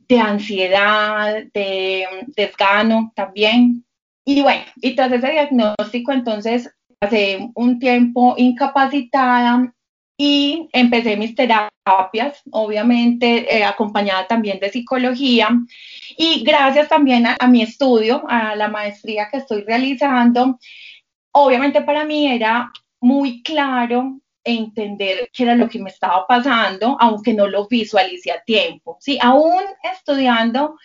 de 0.08 0.18
ansiedad, 0.18 1.42
de 1.52 2.06
desgano 2.34 3.12
también. 3.14 3.85
Y 4.28 4.42
bueno, 4.42 4.64
y 4.82 4.96
tras 4.96 5.12
ese 5.12 5.30
diagnóstico, 5.30 6.10
entonces, 6.10 6.68
hace 7.00 7.48
un 7.54 7.78
tiempo 7.78 8.34
incapacitada 8.36 9.72
y 10.18 10.68
empecé 10.72 11.16
mis 11.16 11.36
terapias, 11.36 12.42
obviamente 12.50 13.56
eh, 13.56 13.62
acompañada 13.62 14.26
también 14.26 14.58
de 14.58 14.70
psicología 14.70 15.48
y 16.16 16.42
gracias 16.42 16.88
también 16.88 17.26
a, 17.26 17.46
mi 17.46 17.62
estudio, 17.62 18.24
a 18.28 18.56
la 18.56 18.68
maestría 18.68 19.28
que 19.30 19.36
estoy 19.36 19.62
realizando, 19.62 20.58
obviamente 21.32 21.82
para 21.82 22.04
mí 22.04 22.26
era 22.26 22.72
muy 23.00 23.44
claro 23.44 24.18
entender 24.42 25.30
qué 25.32 25.44
era 25.44 25.54
lo 25.54 25.68
que 25.68 25.78
me 25.78 25.90
estaba 25.90 26.26
pasando, 26.26 26.96
aunque 26.98 27.32
no 27.32 27.46
lo 27.46 27.68
visualicé 27.68 28.32
a 28.32 28.42
tiempo. 28.42 28.96
Sí, 29.00 29.18
aún 29.20 29.62
estudiando 29.84 30.76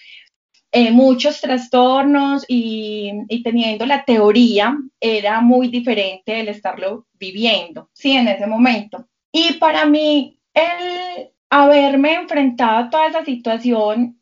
eh, 0.72 0.92
muchos 0.92 1.42
trastornos 1.42 2.46
y, 2.48 3.12
y, 3.28 3.44
teniendo 3.44 3.86
la 3.86 4.06
teoría, 4.06 4.78
era 5.00 5.42
muy 5.42 5.68
diferente 5.68 6.40
el 6.40 6.48
estarlo 6.48 7.08
viviendo, 7.14 7.90
sí, 7.94 8.14
en 8.14 8.28
ese 8.28 8.48
momento. 8.48 9.08
Y 9.32 9.54
para 9.54 9.86
mí, 9.86 10.40
el 10.54 11.32
haberme 11.50 12.14
enfrentado 12.14 12.78
a 12.78 12.90
toda 12.90 13.08
esa 13.08 13.26
situación, 13.26 14.22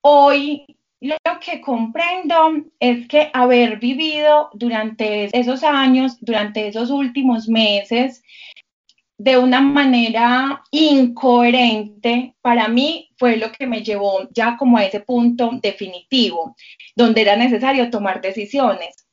hoy 0.00 0.78
lo 1.00 1.16
que 1.40 1.60
comprendo 1.60 2.64
es 2.80 3.06
que 3.06 3.30
haber 3.32 3.78
vivido 3.78 4.50
durante 4.54 5.36
esos 5.38 5.62
años, 5.62 6.16
durante 6.20 6.66
esos 6.66 6.90
últimos 6.90 7.48
meses, 7.48 8.22
de 9.18 9.36
una 9.36 9.60
manera 9.60 10.62
incoherente, 10.70 12.36
para 12.40 12.68
mí 12.68 13.10
fue 13.18 13.36
lo 13.36 13.50
que 13.50 13.66
me 13.66 13.82
llevó 13.82 14.28
ya 14.30 14.56
como 14.56 14.78
a 14.78 14.84
ese 14.84 15.00
punto 15.00 15.50
definitivo, 15.60 16.54
donde 16.94 17.22
era 17.22 17.36
necesario 17.36 17.90
tomar 17.90 18.20
decisiones. 18.20 19.08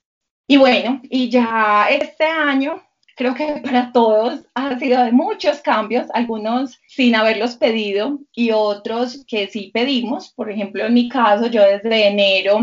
Y 0.47 0.57
bueno, 0.57 1.01
y 1.09 1.29
ya 1.29 1.87
este 1.89 2.25
año 2.25 2.83
creo 3.15 3.33
que 3.33 3.61
para 3.63 3.91
todos 3.91 4.41
ha 4.53 4.77
sido 4.77 5.03
de 5.03 5.11
muchos 5.11 5.59
cambios, 5.61 6.07
algunos 6.13 6.79
sin 6.87 7.15
haberlos 7.15 7.55
pedido 7.55 8.19
y 8.31 8.51
otros 8.51 9.25
que 9.27 9.47
sí 9.47 9.71
pedimos. 9.73 10.31
Por 10.33 10.51
ejemplo, 10.51 10.85
en 10.85 10.93
mi 10.93 11.09
caso, 11.09 11.47
yo 11.47 11.63
desde 11.63 12.07
enero 12.07 12.59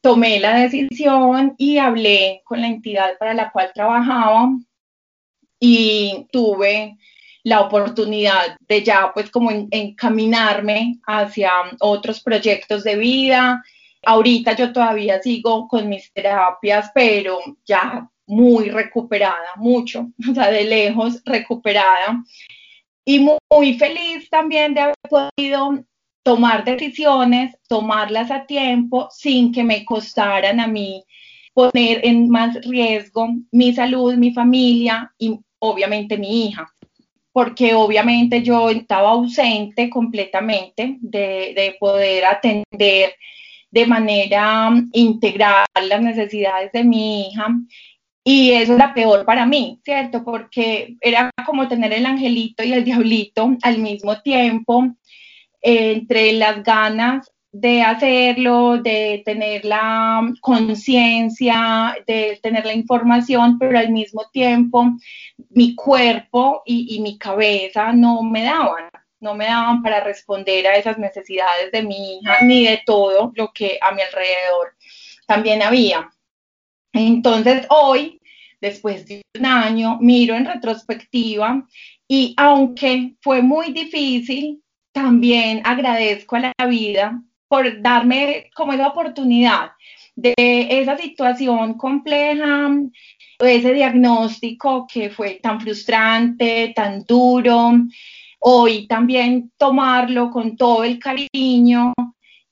tomé 0.00 0.40
la 0.40 0.54
decisión 0.54 1.54
y 1.58 1.76
hablé 1.76 2.40
con 2.46 2.62
la 2.62 2.68
entidad 2.68 3.18
para 3.18 3.34
la 3.34 3.50
cual 3.50 3.70
trabajaba 3.74 4.48
y 5.60 6.26
tuve 6.32 6.96
la 7.42 7.60
oportunidad 7.60 8.56
de 8.68 8.82
ya 8.82 9.12
pues 9.14 9.30
como 9.30 9.50
encaminarme 9.70 10.98
hacia 11.06 11.52
otros 11.80 12.20
proyectos 12.22 12.84
de 12.84 12.96
vida. 12.96 13.62
Ahorita 14.04 14.56
yo 14.56 14.72
todavía 14.72 15.22
sigo 15.22 15.68
con 15.68 15.88
mis 15.88 16.12
terapias, 16.12 16.90
pero 16.94 17.38
ya 17.66 18.08
muy 18.26 18.70
recuperada, 18.70 19.50
mucho, 19.56 20.08
o 20.30 20.34
sea, 20.34 20.50
de 20.50 20.64
lejos 20.64 21.22
recuperada. 21.24 22.22
Y 23.04 23.18
muy, 23.18 23.74
feliz 23.74 24.28
también 24.30 24.74
de 24.74 24.80
haber 24.80 24.94
podido 25.08 25.84
tomar 26.22 26.64
decisiones, 26.64 27.56
tomarlas 27.68 28.30
a 28.30 28.46
tiempo 28.46 29.08
sin 29.10 29.52
que 29.52 29.64
me 29.64 29.84
costaran 29.84 30.60
a 30.60 30.66
mí 30.66 31.02
poner 31.52 32.00
en 32.06 32.28
más 32.28 32.54
riesgo 32.66 33.28
mi 33.50 33.74
salud, 33.74 34.14
mi 34.14 34.32
familia 34.32 35.12
y 35.18 35.40
obviamente 35.60 36.18
mi 36.18 36.46
hija, 36.46 36.72
porque 37.32 37.74
obviamente 37.74 38.42
yo 38.42 38.70
estaba 38.70 39.10
ausente 39.10 39.88
completamente 39.88 40.96
de, 41.00 41.54
de 41.54 41.76
poder 41.78 42.24
atender 42.24 43.14
de 43.70 43.86
manera 43.86 44.70
integral 44.92 45.66
las 45.88 46.02
necesidades 46.02 46.72
de 46.72 46.82
mi 46.82 47.28
hija 47.28 47.46
y 48.24 48.52
eso 48.52 48.74
era 48.74 48.92
peor 48.92 49.24
para 49.24 49.46
mí, 49.46 49.80
¿cierto? 49.84 50.24
Porque 50.24 50.96
era 51.00 51.30
como 51.46 51.68
tener 51.68 51.92
el 51.92 52.04
angelito 52.04 52.62
y 52.62 52.72
el 52.72 52.84
diablito 52.84 53.56
al 53.62 53.78
mismo 53.78 54.20
tiempo, 54.20 54.88
entre 55.62 56.32
las 56.32 56.62
ganas 56.62 57.30
de 57.52 57.82
hacerlo, 57.82 58.78
de 58.78 59.22
tener 59.24 59.64
la 59.64 60.22
conciencia, 60.40 61.96
de 62.06 62.38
tener 62.42 62.64
la 62.64 62.72
información, 62.72 63.58
pero 63.58 63.78
al 63.78 63.90
mismo 63.90 64.28
tiempo 64.32 64.86
mi 65.50 65.74
cuerpo 65.74 66.62
y, 66.64 67.00
mi 67.00 67.18
cabeza 67.18 67.92
no 67.92 68.22
me 68.22 68.44
daban, 68.44 68.90
no 69.18 69.34
me 69.34 69.46
daban 69.46 69.82
para 69.82 70.00
responder 70.00 70.66
a 70.66 70.76
esas 70.76 70.98
necesidades 70.98 71.72
de 71.72 71.82
mi 71.82 72.18
hija 72.18 72.40
ni 72.42 72.64
de 72.64 72.82
todo 72.86 73.32
lo 73.34 73.52
que 73.52 73.78
a 73.80 73.92
mi 73.92 74.02
alrededor 74.02 74.74
también 75.26 75.62
había. 75.62 76.08
Entonces 76.92 77.66
hoy, 77.68 78.20
después 78.60 79.06
de 79.06 79.22
un 79.36 79.46
año, 79.46 79.98
miro 80.00 80.36
en 80.36 80.46
retrospectiva 80.46 81.66
y 82.06 82.34
aunque 82.36 83.16
fue 83.22 83.42
muy 83.42 83.72
difícil, 83.72 84.62
también 84.92 85.62
agradezco 85.64 86.36
a 86.36 86.52
la 86.56 86.66
vida 86.66 87.22
por 87.50 87.82
darme 87.82 88.48
como 88.54 88.72
esa 88.72 88.86
oportunidad 88.86 89.72
de 90.14 90.34
esa 90.38 90.96
situación 90.96 91.74
compleja, 91.74 92.70
ese 93.40 93.74
diagnóstico 93.74 94.86
que 94.86 95.10
fue 95.10 95.40
tan 95.42 95.60
frustrante, 95.60 96.72
tan 96.76 97.02
duro, 97.02 97.72
hoy 98.38 98.86
también 98.86 99.50
tomarlo 99.56 100.30
con 100.30 100.56
todo 100.56 100.84
el 100.84 101.00
cariño 101.00 101.92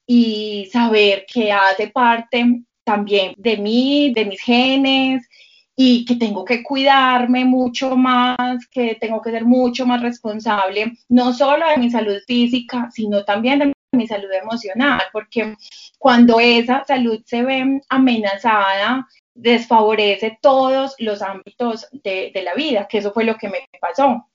y 0.04 0.68
saber 0.72 1.26
que 1.32 1.52
hace 1.52 1.86
parte 1.90 2.62
también 2.82 3.34
de 3.36 3.56
mí, 3.56 4.12
de 4.12 4.24
mis 4.24 4.40
genes, 4.40 5.28
y 5.76 6.04
que 6.04 6.16
tengo 6.16 6.44
que 6.44 6.64
cuidarme 6.64 7.44
mucho 7.44 7.94
más, 7.96 8.66
que 8.68 8.96
tengo 9.00 9.22
que 9.22 9.30
ser 9.30 9.44
mucho 9.44 9.86
más 9.86 10.02
responsable, 10.02 10.94
no 11.08 11.32
solo 11.32 11.68
de 11.68 11.76
mi 11.76 11.88
salud 11.88 12.16
física, 12.26 12.90
sino 12.90 13.24
también 13.24 13.60
de 13.60 13.66
mi 13.92 14.06
salud 14.06 14.30
emocional, 14.32 15.02
porque 15.12 15.56
cuando 15.98 16.40
esa 16.40 16.84
salud 16.84 17.20
se 17.24 17.42
ve 17.42 17.80
amenazada, 17.88 19.06
desfavorece 19.34 20.38
todos 20.42 20.94
los 20.98 21.22
ámbitos 21.22 21.86
de, 21.92 22.32
la 22.42 22.54
vida, 22.54 22.86
que 22.88 22.98
eso 22.98 23.12
fue 23.12 23.24
lo 23.24 23.36
que 23.36 23.48
me 23.48 23.58
pasó. 23.80 24.26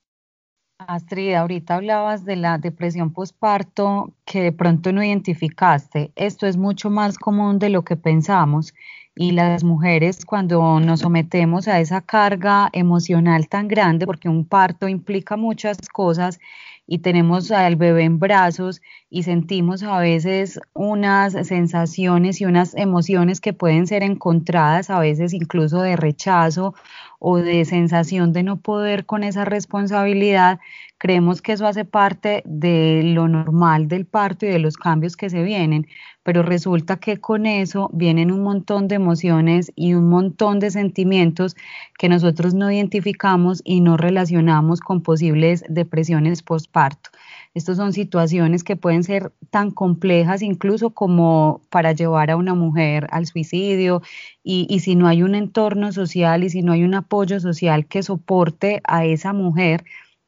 Astrid, 0.79 1.36
ahorita 1.36 1.75
hablabas 1.75 2.25
de 2.25 2.36
la 2.36 2.57
depresión 2.57 3.13
postparto 3.13 4.13
que 4.25 4.41
de 4.41 4.51
pronto 4.51 4.91
no 4.91 5.03
identificaste. 5.03 6.12
Esto 6.15 6.48
es 6.48 6.57
mucho 6.57 6.89
más 6.89 7.17
común 7.17 7.60
de 7.60 7.69
lo 7.69 7.83
que 7.83 7.95
pensamos 7.95 8.74
y 9.15 9.31
las 9.31 9.63
mujeres 9.63 10.25
cuando 10.25 10.79
nos 10.79 11.01
sometemos 11.01 11.67
a 11.67 11.79
esa 11.79 12.01
carga 12.01 12.69
emocional 12.74 13.48
tan 13.48 13.67
grande, 13.67 14.05
porque 14.05 14.27
un 14.27 14.45
parto 14.45 14.88
implica 14.88 15.38
muchas 15.38 15.77
cosas 15.93 16.39
y 16.85 16.99
tenemos 16.99 17.51
al 17.51 17.75
bebé 17.75 18.03
en 18.03 18.19
brazos 18.19 18.81
y 19.09 19.23
sentimos 19.23 19.83
a 19.83 19.99
veces 19.99 20.59
unas 20.73 21.33
sensaciones 21.47 22.41
y 22.41 22.45
unas 22.45 22.75
emociones 22.75 23.39
que 23.39 23.53
pueden 23.53 23.87
ser 23.87 24.03
encontradas, 24.03 24.89
a 24.89 24.99
veces 24.99 25.33
incluso 25.33 25.81
de 25.81 25.95
rechazo 25.95 26.73
o 27.19 27.37
de 27.37 27.63
sensación 27.63 28.33
de 28.33 28.43
no 28.43 28.57
poder 28.57 29.05
con 29.05 29.23
esa 29.23 29.45
responsabilidad, 29.45 30.59
creemos 30.97 31.41
que 31.41 31.53
eso 31.53 31.67
hace 31.67 31.85
parte 31.85 32.43
de 32.45 33.01
lo 33.03 33.27
normal 33.27 33.87
del 33.87 34.05
parto 34.05 34.45
y 34.45 34.49
de 34.49 34.59
los 34.59 34.75
cambios 34.75 35.15
que 35.15 35.29
se 35.29 35.41
vienen, 35.41 35.87
pero 36.23 36.43
resulta 36.43 36.97
que 36.97 37.17
con 37.17 37.45
eso 37.45 37.89
vienen 37.93 38.31
un 38.31 38.41
montón 38.41 38.87
de 38.87 38.95
emociones 38.95 39.71
y 39.75 39.93
un 39.93 40.09
montón 40.09 40.59
de 40.59 40.71
sentimientos 40.71 41.55
que 41.97 42.09
nosotros 42.09 42.53
no 42.53 42.71
identificamos 42.71 43.61
y 43.63 43.81
no 43.81 43.97
relacionamos 43.97 44.79
con 44.79 45.01
posibles 45.01 45.63
depresiones 45.69 46.41
postparto. 46.73 47.11
Estas 47.53 47.77
son 47.77 47.93
situaciones 47.93 48.63
que 48.63 48.75
pueden 48.75 49.03
ser 49.03 49.31
tan 49.51 49.71
complejas 49.71 50.41
incluso 50.41 50.89
como 50.89 51.61
para 51.69 51.91
llevar 51.93 52.31
a 52.31 52.35
una 52.35 52.55
mujer 52.55 53.07
al 53.11 53.27
suicidio 53.27 54.01
y, 54.43 54.65
y, 54.69 54.79
si 54.79 54.95
no 54.95 55.07
hay 55.07 55.21
un 55.21 55.35
entorno 55.35 55.91
social 55.91 56.43
y 56.43 56.49
si 56.49 56.63
no 56.63 56.73
hay 56.73 56.83
un 56.83 56.95
apoyo 56.95 57.39
social 57.39 57.85
que 57.85 58.01
soporte 58.01 58.81
a 58.85 59.05
esa 59.05 59.33
mujer, 59.33 59.83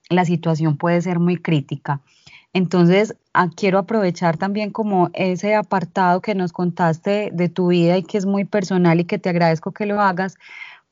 la 0.10 0.24
situación 0.24 0.78
puede 0.78 1.02
ser 1.02 1.20
muy 1.20 1.38
crítica. 1.38 2.02
Entonces, 2.54 3.16
ah, 3.34 3.50
quiero 3.54 3.80
aprovechar 3.80 4.38
también 4.38 4.72
como 4.72 5.10
ese 5.14 5.56
apartado 5.56 6.22
que 6.22 6.36
nos 6.36 6.54
contaste 6.54 7.32
de 7.34 7.50
tu 7.50 7.68
vida 7.68 7.98
y 7.98 8.04
que 8.04 8.18
es 8.18 8.26
muy 8.26 8.46
personal 8.46 9.00
y 9.00 9.06
que 9.06 9.18
te 9.20 9.30
agradezco 9.30 9.72
que 9.74 9.86
lo 9.86 10.00
hagas 10.00 10.38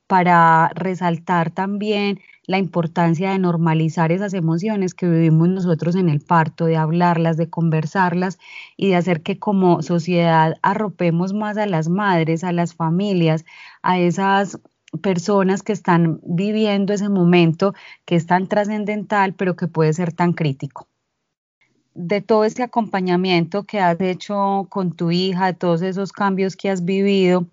para 0.07 0.69
resaltar 0.75 1.51
también 1.51 2.19
la 2.45 2.57
importancia 2.57 3.31
de 3.31 3.39
normalizar 3.39 4.11
esas 4.11 4.33
emociones 4.33 4.93
que 4.93 5.07
vivimos 5.07 5.47
nosotros 5.49 5.95
en 5.95 6.09
el 6.09 6.19
parto, 6.19 6.65
de 6.65 6.75
hablarlas, 6.75 7.37
de 7.37 7.49
conversarlas 7.49 8.37
y 8.75 8.89
de 8.89 8.97
hacer 8.97 9.21
que 9.21 9.39
como 9.39 9.81
sociedad 9.81 10.55
arropemos 10.61 11.33
más 11.33 11.57
a 11.57 11.65
las 11.65 11.87
madres, 11.87 12.43
a 12.43 12.51
las 12.51 12.75
familias, 12.75 13.45
a 13.81 13.97
esas 13.97 14.59
personas 15.01 15.63
que 15.63 15.73
están 15.73 16.19
viviendo 16.23 16.93
ese 16.93 17.09
momento 17.09 17.73
que 18.05 18.15
es 18.15 18.27
tan 18.27 18.47
trascendental, 18.47 19.33
pero 19.33 19.55
que 19.55 19.67
puede 19.67 19.93
ser 19.93 20.13
tan 20.13 20.33
crítico. 20.33 20.87
De 21.95 22.21
todo 22.21 22.43
este 22.43 22.63
acompañamiento 22.63 23.63
que 23.63 23.79
has 23.79 23.99
hecho 24.01 24.67
con 24.69 24.95
tu 24.95 25.11
hija, 25.11 25.53
todos 25.53 25.81
esos 25.81 26.11
cambios 26.11 26.55
que 26.55 26.69
has 26.69 26.83
vivido, 26.85 27.47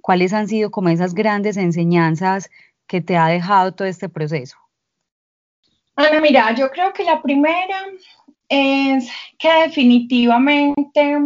¿cuáles 0.00 0.32
han 0.32 0.48
sido 0.48 0.70
como 0.70 0.88
esas 0.88 1.14
grandes 1.14 1.56
enseñanzas 1.56 2.50
que 2.86 3.00
te 3.00 3.16
ha 3.16 3.28
dejado 3.28 3.72
todo 3.72 3.88
este 3.88 4.08
proceso? 4.08 4.56
Ana, 5.96 6.20
mira, 6.20 6.52
yo 6.54 6.70
creo 6.70 6.92
que 6.92 7.04
la 7.04 7.22
primera 7.22 7.86
es 8.48 9.08
que 9.38 9.52
definitivamente 9.62 11.18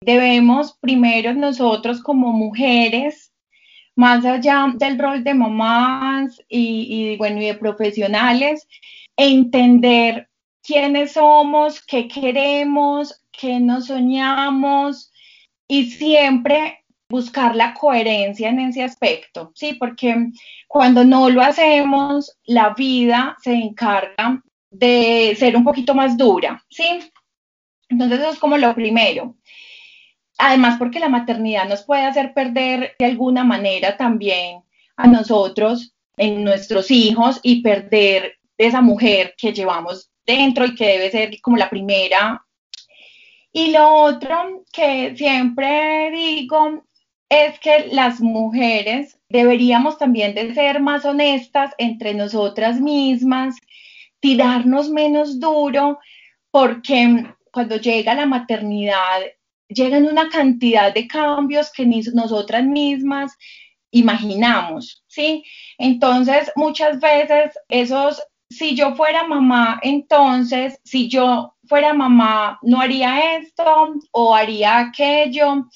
debemos 0.00 0.76
primero 0.80 1.32
nosotros 1.32 2.02
como 2.02 2.32
mujeres, 2.32 3.32
más 3.94 4.24
allá 4.24 4.66
del 4.76 4.98
rol 4.98 5.24
de 5.24 5.34
mamás 5.34 6.38
y, 6.48 7.12
y, 7.12 7.16
bueno, 7.16 7.40
y 7.40 7.46
de 7.46 7.54
profesionales, 7.54 8.66
entender 9.16 10.28
quiénes 10.62 11.12
somos, 11.12 11.80
qué 11.80 12.08
queremos, 12.08 13.22
qué 13.32 13.60
nos 13.60 13.86
soñamos 13.86 15.12
y 15.68 15.90
siempre 15.90 16.84
buscar 17.08 17.54
la 17.54 17.74
coherencia 17.74 18.48
en 18.48 18.60
ese 18.60 18.82
aspecto, 18.82 19.52
¿sí? 19.54 19.74
Porque 19.74 20.30
cuando 20.66 21.04
no 21.04 21.30
lo 21.30 21.42
hacemos, 21.42 22.36
la 22.44 22.74
vida 22.74 23.36
se 23.42 23.52
encarga 23.52 24.42
de 24.70 25.34
ser 25.38 25.56
un 25.56 25.64
poquito 25.64 25.94
más 25.94 26.16
dura, 26.16 26.62
¿sí? 26.68 27.00
Entonces 27.88 28.20
eso 28.20 28.30
es 28.30 28.38
como 28.38 28.56
lo 28.56 28.74
primero. 28.74 29.36
Además, 30.38 30.76
porque 30.78 31.00
la 31.00 31.08
maternidad 31.08 31.68
nos 31.68 31.82
puede 31.84 32.04
hacer 32.04 32.34
perder 32.34 32.94
de 32.98 33.06
alguna 33.06 33.44
manera 33.44 33.96
también 33.96 34.62
a 34.96 35.06
nosotros, 35.06 35.94
en 36.16 36.44
nuestros 36.44 36.90
hijos, 36.90 37.40
y 37.42 37.62
perder 37.62 38.38
esa 38.58 38.80
mujer 38.80 39.34
que 39.38 39.52
llevamos 39.52 40.10
dentro 40.26 40.66
y 40.66 40.74
que 40.74 40.86
debe 40.86 41.10
ser 41.10 41.40
como 41.40 41.56
la 41.56 41.70
primera. 41.70 42.44
Y 43.52 43.70
lo 43.70 43.88
otro 43.88 44.64
que 44.72 45.16
siempre 45.16 46.10
digo 46.10 46.85
es 47.28 47.58
que 47.60 47.88
las 47.92 48.20
mujeres 48.20 49.18
deberíamos 49.28 49.98
también 49.98 50.34
de 50.34 50.54
ser 50.54 50.80
más 50.80 51.04
honestas 51.04 51.72
entre 51.78 52.14
nosotras 52.14 52.80
mismas, 52.80 53.56
tirarnos 54.20 54.90
menos 54.90 55.40
duro, 55.40 55.98
porque 56.50 57.26
cuando 57.50 57.76
llega 57.76 58.14
la 58.14 58.26
maternidad 58.26 59.22
llegan 59.68 60.06
una 60.06 60.28
cantidad 60.28 60.92
de 60.92 61.06
cambios 61.06 61.72
que 61.72 61.86
ni 61.86 62.00
nosotras 62.14 62.64
mismas 62.64 63.36
imaginamos, 63.90 65.04
¿sí? 65.06 65.44
Entonces, 65.78 66.52
muchas 66.56 67.00
veces 67.00 67.58
esos, 67.68 68.22
si 68.50 68.76
yo 68.76 68.94
fuera 68.94 69.26
mamá, 69.26 69.80
entonces, 69.82 70.78
si 70.84 71.08
yo 71.08 71.54
fuera 71.66 71.92
mamá, 71.94 72.58
no 72.62 72.80
haría 72.80 73.36
esto 73.36 73.94
o 74.12 74.34
haría 74.34 74.78
aquello. 74.78 75.66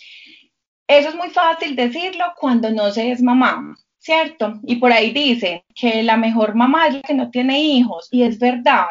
Eso 0.90 1.10
es 1.10 1.14
muy 1.14 1.30
fácil 1.30 1.76
decirlo 1.76 2.24
cuando 2.36 2.68
no 2.68 2.90
se 2.90 3.12
es 3.12 3.22
mamá, 3.22 3.76
¿cierto? 3.98 4.58
Y 4.64 4.74
por 4.74 4.92
ahí 4.92 5.12
dice 5.12 5.64
que 5.72 6.02
la 6.02 6.16
mejor 6.16 6.56
mamá 6.56 6.88
es 6.88 6.94
la 6.94 7.02
que 7.02 7.14
no 7.14 7.30
tiene 7.30 7.62
hijos, 7.62 8.08
y 8.10 8.24
es 8.24 8.40
verdad. 8.40 8.88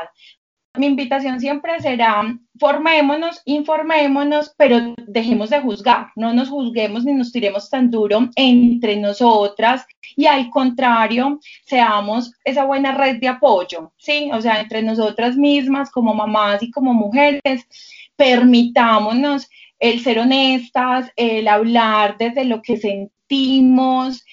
Mi 0.77 0.85
invitación 0.85 1.41
siempre 1.41 1.77
será, 1.81 2.23
formémonos, 2.57 3.41
informémonos, 3.43 4.53
pero 4.55 4.95
dejemos 5.07 5.49
de 5.49 5.59
juzgar, 5.59 6.07
no 6.15 6.33
nos 6.33 6.47
juzguemos 6.47 7.03
ni 7.03 7.11
nos 7.11 7.33
tiremos 7.33 7.69
tan 7.69 7.91
duro 7.91 8.29
entre 8.37 8.95
nosotras 8.95 9.85
y 10.15 10.25
al 10.25 10.49
contrario, 10.49 11.41
seamos 11.65 12.31
esa 12.45 12.63
buena 12.63 12.93
red 12.93 13.19
de 13.19 13.27
apoyo, 13.27 13.91
¿sí? 13.97 14.29
O 14.31 14.39
sea, 14.39 14.61
entre 14.61 14.83
nosotras 14.83 15.35
mismas 15.35 15.91
como 15.91 16.13
mamás 16.13 16.63
y 16.63 16.71
como 16.71 16.93
mujeres, 16.93 17.67
permitámonos 18.15 19.49
el 19.79 20.01
ser 20.01 20.19
honestas, 20.19 21.11
el 21.15 21.47
hablar 21.47 22.17
desde 22.17 22.45
lo 22.45 22.61
que 22.61 22.77
sentimos, 22.77 24.23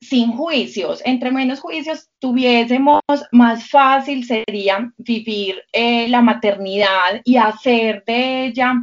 sin 0.00 0.32
juicios. 0.32 1.02
Entre 1.04 1.30
menos 1.30 1.60
juicios 1.60 2.08
tuviésemos, 2.18 3.00
más 3.32 3.68
fácil 3.68 4.24
sería 4.24 4.92
vivir 4.96 5.56
eh, 5.72 6.08
la 6.08 6.22
maternidad 6.22 7.20
y 7.24 7.36
hacer 7.36 8.04
de 8.06 8.46
ella 8.46 8.74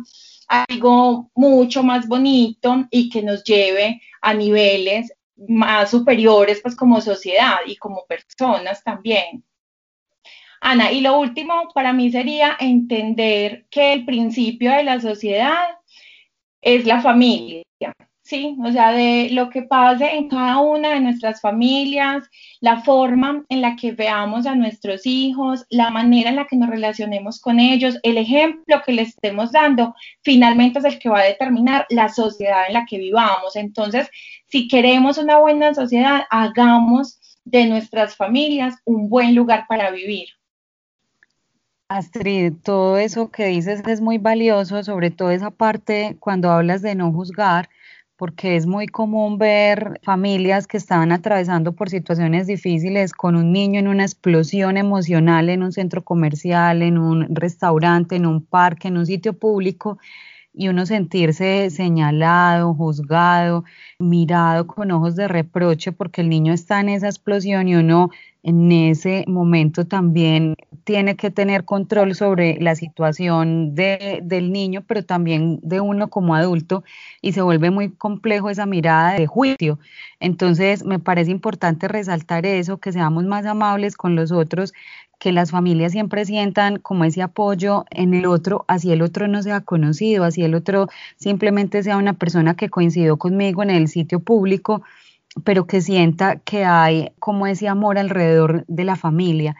algo 0.47 1.31
mucho 1.33 1.83
más 1.83 2.07
bonito 2.07 2.85
y 2.91 3.09
que 3.09 3.21
nos 3.23 3.43
lleve 3.43 4.01
a 4.21 4.33
niveles 4.33 5.11
más 5.47 5.91
superiores, 5.91 6.61
pues 6.61 6.75
como 6.75 7.01
sociedad 7.01 7.57
y 7.65 7.75
como 7.77 8.05
personas 8.05 8.83
también. 8.83 9.43
Ana, 10.61 10.91
y 10.91 11.01
lo 11.01 11.19
último 11.19 11.69
para 11.73 11.93
mí 11.93 12.11
sería 12.11 12.57
entender 12.59 13.65
que 13.69 13.93
el 13.93 14.05
principio 14.05 14.71
de 14.71 14.83
la 14.83 14.99
sociedad 14.99 15.67
es 16.65 16.85
la 16.85 16.99
familia, 16.99 17.63
¿sí? 18.23 18.57
O 18.65 18.71
sea, 18.71 18.91
de 18.91 19.29
lo 19.31 19.51
que 19.51 19.61
pase 19.61 20.15
en 20.15 20.27
cada 20.27 20.57
una 20.57 20.95
de 20.95 20.99
nuestras 20.99 21.39
familias, 21.39 22.27
la 22.59 22.81
forma 22.81 23.45
en 23.49 23.61
la 23.61 23.75
que 23.75 23.91
veamos 23.91 24.47
a 24.47 24.55
nuestros 24.55 25.05
hijos, 25.05 25.63
la 25.69 25.91
manera 25.91 26.31
en 26.31 26.37
la 26.37 26.47
que 26.47 26.55
nos 26.55 26.69
relacionemos 26.69 27.39
con 27.39 27.59
ellos, 27.59 27.99
el 28.01 28.17
ejemplo 28.17 28.81
que 28.83 28.93
les 28.93 29.09
estemos 29.09 29.51
dando, 29.51 29.93
finalmente 30.23 30.79
es 30.79 30.85
el 30.85 30.97
que 30.97 31.09
va 31.09 31.19
a 31.19 31.25
determinar 31.25 31.85
la 31.89 32.09
sociedad 32.09 32.63
en 32.67 32.73
la 32.73 32.85
que 32.89 32.97
vivamos. 32.97 33.55
Entonces, 33.55 34.09
si 34.47 34.67
queremos 34.67 35.19
una 35.19 35.37
buena 35.37 35.75
sociedad, 35.75 36.23
hagamos 36.31 37.19
de 37.43 37.67
nuestras 37.67 38.15
familias 38.15 38.73
un 38.85 39.07
buen 39.07 39.35
lugar 39.35 39.65
para 39.69 39.91
vivir. 39.91 40.29
Astrid, 41.87 42.53
todo 42.63 42.97
eso 42.97 43.29
que 43.29 43.45
dices 43.45 43.83
es 43.87 44.01
muy 44.01 44.17
valioso, 44.17 44.81
sobre 44.83 45.11
todo 45.11 45.29
esa 45.29 45.51
parte 45.51 46.17
cuando 46.19 46.49
hablas 46.49 46.81
de 46.81 46.95
no 46.95 47.11
juzgar, 47.11 47.69
porque 48.15 48.55
es 48.55 48.65
muy 48.65 48.87
común 48.87 49.37
ver 49.37 49.99
familias 50.03 50.65
que 50.65 50.77
estaban 50.77 51.11
atravesando 51.11 51.73
por 51.73 51.89
situaciones 51.91 52.47
difíciles 52.47 53.13
con 53.13 53.35
un 53.35 53.51
niño 53.51 53.79
en 53.79 53.87
una 53.87 54.03
explosión 54.03 54.77
emocional 54.77 55.49
en 55.49 55.61
un 55.61 55.71
centro 55.73 56.03
comercial, 56.03 56.81
en 56.81 56.97
un 56.97 57.35
restaurante, 57.35 58.15
en 58.15 58.25
un 58.25 58.43
parque, 58.43 58.87
en 58.87 58.97
un 58.97 59.05
sitio 59.05 59.33
público, 59.37 59.99
y 60.53 60.69
uno 60.69 60.85
sentirse 60.85 61.69
señalado, 61.69 62.73
juzgado, 62.73 63.65
mirado 63.99 64.67
con 64.67 64.89
ojos 64.91 65.15
de 65.15 65.27
reproche 65.27 65.91
porque 65.91 66.21
el 66.21 66.29
niño 66.29 66.53
está 66.53 66.79
en 66.79 66.89
esa 66.89 67.07
explosión 67.07 67.67
y 67.67 67.75
uno 67.75 68.09
en 68.41 68.71
ese 68.71 69.25
momento 69.27 69.85
también 69.85 70.55
tiene 70.85 71.15
que 71.15 71.31
tener 71.31 71.65
control 71.65 72.13
sobre 72.15 72.57
la 72.61 72.75
situación 72.75 73.73
de, 73.73 74.19
del 74.23 74.51
niño, 74.51 74.83
pero 74.87 75.03
también 75.03 75.59
de 75.63 75.81
uno 75.81 76.09
como 76.09 76.35
adulto, 76.35 76.83
y 77.21 77.33
se 77.33 77.41
vuelve 77.41 77.71
muy 77.71 77.89
complejo 77.91 78.49
esa 78.51 78.67
mirada 78.67 79.13
de 79.13 79.25
juicio. 79.25 79.79
Entonces, 80.19 80.85
me 80.85 80.99
parece 80.99 81.31
importante 81.31 81.87
resaltar 81.87 82.45
eso, 82.45 82.77
que 82.77 82.93
seamos 82.93 83.25
más 83.25 83.47
amables 83.47 83.97
con 83.97 84.15
los 84.15 84.31
otros, 84.31 84.73
que 85.19 85.31
las 85.31 85.49
familias 85.49 85.91
siempre 85.91 86.23
sientan 86.23 86.77
como 86.77 87.03
ese 87.03 87.23
apoyo 87.23 87.85
en 87.89 88.13
el 88.13 88.27
otro, 88.27 88.63
así 88.67 88.91
el 88.91 89.01
otro 89.01 89.27
no 89.27 89.41
sea 89.41 89.61
conocido, 89.61 90.23
así 90.23 90.43
el 90.43 90.53
otro 90.53 90.87
simplemente 91.15 91.81
sea 91.81 91.97
una 91.97 92.13
persona 92.13 92.55
que 92.55 92.69
coincidió 92.69 93.17
conmigo 93.17 93.63
en 93.63 93.71
el 93.71 93.87
sitio 93.87 94.19
público, 94.19 94.83
pero 95.43 95.65
que 95.65 95.81
sienta 95.81 96.37
que 96.37 96.63
hay 96.63 97.11
como 97.17 97.47
ese 97.47 97.67
amor 97.67 97.97
alrededor 97.97 98.65
de 98.67 98.83
la 98.83 98.95
familia. 98.95 99.55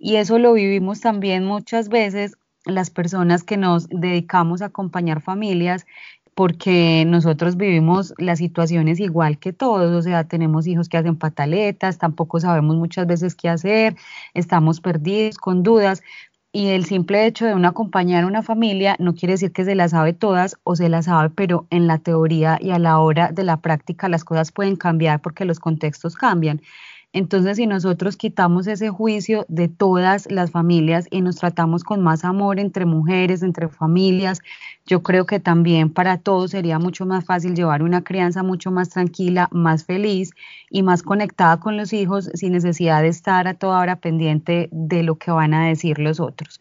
Y 0.00 0.16
eso 0.16 0.38
lo 0.38 0.54
vivimos 0.54 1.00
también 1.00 1.44
muchas 1.44 1.90
veces 1.90 2.36
las 2.64 2.88
personas 2.90 3.44
que 3.44 3.58
nos 3.58 3.86
dedicamos 3.90 4.62
a 4.62 4.66
acompañar 4.66 5.20
familias 5.20 5.86
porque 6.34 7.04
nosotros 7.06 7.56
vivimos 7.58 8.14
las 8.16 8.38
situaciones 8.38 8.98
igual 8.98 9.38
que 9.38 9.52
todos, 9.52 9.92
o 9.92 10.00
sea, 10.00 10.24
tenemos 10.24 10.66
hijos 10.66 10.88
que 10.88 10.96
hacen 10.96 11.16
pataletas, 11.16 11.98
tampoco 11.98 12.40
sabemos 12.40 12.76
muchas 12.76 13.06
veces 13.06 13.34
qué 13.34 13.50
hacer, 13.50 13.94
estamos 14.32 14.80
perdidos 14.80 15.36
con 15.36 15.62
dudas, 15.62 16.02
y 16.52 16.68
el 16.68 16.84
simple 16.84 17.26
hecho 17.26 17.46
de 17.46 17.54
uno 17.54 17.68
acompañar 17.68 18.24
a 18.24 18.26
una 18.26 18.42
familia 18.42 18.96
no 18.98 19.14
quiere 19.14 19.34
decir 19.34 19.52
que 19.52 19.64
se 19.64 19.76
las 19.76 19.92
sabe 19.92 20.14
todas 20.14 20.56
o 20.64 20.74
se 20.74 20.88
las 20.88 21.04
sabe, 21.04 21.30
pero 21.30 21.66
en 21.70 21.86
la 21.86 21.98
teoría 21.98 22.58
y 22.60 22.70
a 22.70 22.78
la 22.80 22.98
hora 22.98 23.30
de 23.30 23.44
la 23.44 23.58
práctica 23.58 24.08
las 24.08 24.24
cosas 24.24 24.50
pueden 24.50 24.74
cambiar 24.74 25.20
porque 25.20 25.44
los 25.44 25.60
contextos 25.60 26.16
cambian. 26.16 26.60
Entonces, 27.12 27.56
si 27.56 27.66
nosotros 27.66 28.16
quitamos 28.16 28.68
ese 28.68 28.88
juicio 28.88 29.44
de 29.48 29.66
todas 29.68 30.30
las 30.30 30.52
familias 30.52 31.08
y 31.10 31.22
nos 31.22 31.36
tratamos 31.36 31.82
con 31.82 32.02
más 32.02 32.24
amor 32.24 32.60
entre 32.60 32.84
mujeres, 32.86 33.42
entre 33.42 33.68
familias, 33.68 34.40
yo 34.86 35.02
creo 35.02 35.26
que 35.26 35.40
también 35.40 35.92
para 35.92 36.18
todos 36.18 36.52
sería 36.52 36.78
mucho 36.78 37.06
más 37.06 37.24
fácil 37.24 37.56
llevar 37.56 37.82
una 37.82 38.04
crianza 38.04 38.44
mucho 38.44 38.70
más 38.70 38.90
tranquila, 38.90 39.48
más 39.50 39.84
feliz 39.84 40.30
y 40.70 40.84
más 40.84 41.02
conectada 41.02 41.58
con 41.58 41.76
los 41.76 41.92
hijos 41.92 42.30
sin 42.34 42.52
necesidad 42.52 43.02
de 43.02 43.08
estar 43.08 43.48
a 43.48 43.54
toda 43.54 43.80
hora 43.80 43.96
pendiente 43.96 44.68
de 44.70 45.02
lo 45.02 45.16
que 45.16 45.32
van 45.32 45.52
a 45.52 45.66
decir 45.66 45.98
los 45.98 46.20
otros. 46.20 46.60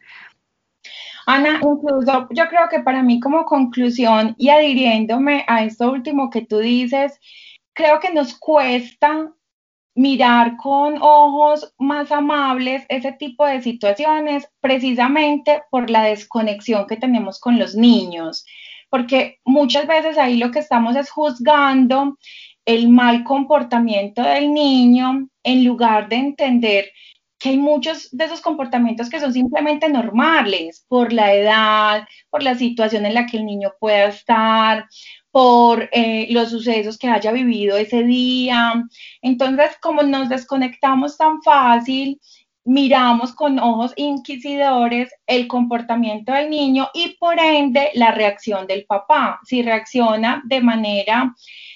Ana, 1.28 1.60
incluso 1.62 2.28
yo 2.32 2.48
creo 2.48 2.68
que 2.72 2.80
para 2.80 3.04
mí 3.04 3.20
como 3.20 3.46
conclusión 3.46 4.34
y 4.40 4.50
adhiriéndome 4.50 5.46
a 5.48 5.64
esto 5.64 5.92
último 5.92 6.32
que 6.32 6.42
tú 6.42 6.58
dices, 6.58 7.20
creo 7.74 8.00
que 8.00 8.12
nos 8.12 8.36
cuesta 8.36 9.32
mirar 10.00 10.56
con 10.56 10.98
ojos 11.02 11.74
más 11.78 12.10
amables 12.10 12.86
ese 12.88 13.12
tipo 13.12 13.46
de 13.46 13.62
situaciones 13.62 14.50
precisamente 14.62 15.62
por 15.70 15.90
la 15.90 16.04
desconexión 16.04 16.88
que 16.88 16.96
tenemos 16.96 17.38
con 17.38 17.60
los 17.60 17.76
niños, 17.76 18.46
porque 18.90 19.40
muchas 19.44 19.88
veces 19.88 20.18
ahí 20.18 20.38
lo 20.38 20.52
que 20.52 20.60
estamos 20.60 20.96
es 20.96 21.10
juzgando 21.10 22.18
el 22.64 22.88
mal 22.88 23.26
comportamiento 23.26 24.22
del 24.22 24.54
niño 24.54 25.28
en 25.44 25.66
lugar 25.66 26.08
de 26.08 26.16
entender 26.16 26.86
que 27.38 27.50
hay 27.50 27.58
muchos 27.58 28.10
de 28.12 28.24
esos 28.24 28.40
comportamientos 28.40 29.10
que 29.10 29.20
son 29.20 29.34
simplemente 29.34 29.90
normales 29.90 30.86
por 30.88 31.12
la 31.12 31.34
edad, 31.34 32.08
por 32.30 32.42
la 32.42 32.56
situación 32.56 33.06
en 33.06 33.16
la 33.16 33.26
que 33.26 33.36
el 33.36 33.46
niño 33.46 33.74
pueda 33.82 34.06
estar, 34.06 34.88
por 35.32 35.90
eh, 35.92 36.28
los 36.32 36.50
sucesos 36.50 36.98
que 36.98 37.08
haya 37.08 37.32
vivido 37.32 37.78
ese 37.78 38.04
día. 38.04 38.74
Entonces, 39.22 39.78
como 39.82 40.04
nos 40.04 40.30
desconectamos 40.30 41.18
tan 41.18 41.42
fácil, 41.42 42.20
miramos 42.66 43.34
con 43.34 43.58
ojos 43.60 43.94
inquisidores 43.96 45.12
el 45.26 45.48
comportamiento 45.48 46.34
del 46.34 46.50
niño 46.50 46.90
y 46.94 47.18
por 47.20 47.40
ende 47.40 47.90
la 47.96 48.12
reacción 48.12 48.68
del 48.68 48.86
papá. 48.86 49.40
Si 49.44 49.62
reacciona 49.62 50.44
de 50.46 50.62
manera 50.62 51.34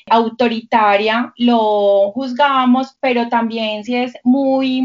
autoritaria, 0.10 1.34
lo 1.38 2.12
juzgamos, 2.12 2.96
pero 3.00 3.28
también 3.30 3.84
si 3.84 3.96
es 3.96 4.14
muy 4.24 4.84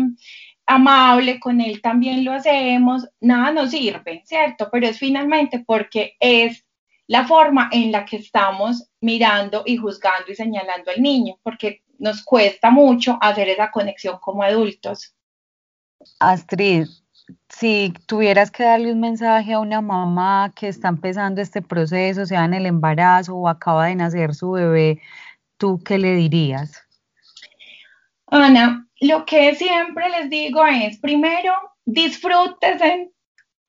amable 0.66 1.40
con 1.40 1.61
él, 1.61 1.81
también 1.81 2.24
lo 2.24 2.33
hacemos, 2.33 3.09
nada 3.20 3.50
nos 3.50 3.70
sirve, 3.70 4.22
¿cierto? 4.24 4.68
Pero 4.70 4.87
es 4.87 4.98
finalmente 4.98 5.64
porque 5.66 6.14
es 6.20 6.64
la 7.09 7.27
forma 7.27 7.68
en 7.73 7.90
la 7.90 8.05
que 8.05 8.18
estamos 8.18 8.88
mirando 9.01 9.62
y 9.66 9.79
juzgando 9.79 10.31
y 10.31 10.35
señalando 10.35 10.90
al 10.90 11.03
niño, 11.03 11.37
porque 11.42 11.83
nos 11.99 12.23
cuesta 12.23 12.71
mucho 12.71 13.18
hacer 13.21 13.49
esa 13.49 13.71
conexión 13.71 14.18
como 14.21 14.42
adultos. 14.42 15.14
Astrid, 16.21 16.87
si 17.49 17.94
tuvieras 18.07 18.51
que 18.51 18.62
darle 18.62 18.92
un 18.92 19.01
mensaje 19.01 19.55
a 19.55 19.59
una 19.59 19.81
mamá 19.81 20.53
que 20.55 20.68
está 20.68 20.88
empezando 20.88 21.40
este 21.40 21.62
proceso, 21.62 22.27
sea 22.27 22.44
en 22.44 22.55
el 22.55 22.66
embarazo 22.66 23.35
o 23.35 23.49
acaba 23.49 23.87
de 23.87 23.97
nacer 23.97 24.35
su 24.35 24.53
bebé, 24.53 25.01
¿tú 25.57 25.83
qué 25.83 25.99
le 25.99 26.14
dirías? 26.14 26.83
Ana, 28.27 28.87
lo 29.01 29.25
que 29.25 29.55
siempre 29.55 30.11
les 30.11 30.29
digo 30.29 30.64
es, 30.66 30.99
primero, 30.99 31.55
disfrútense 31.87 33.11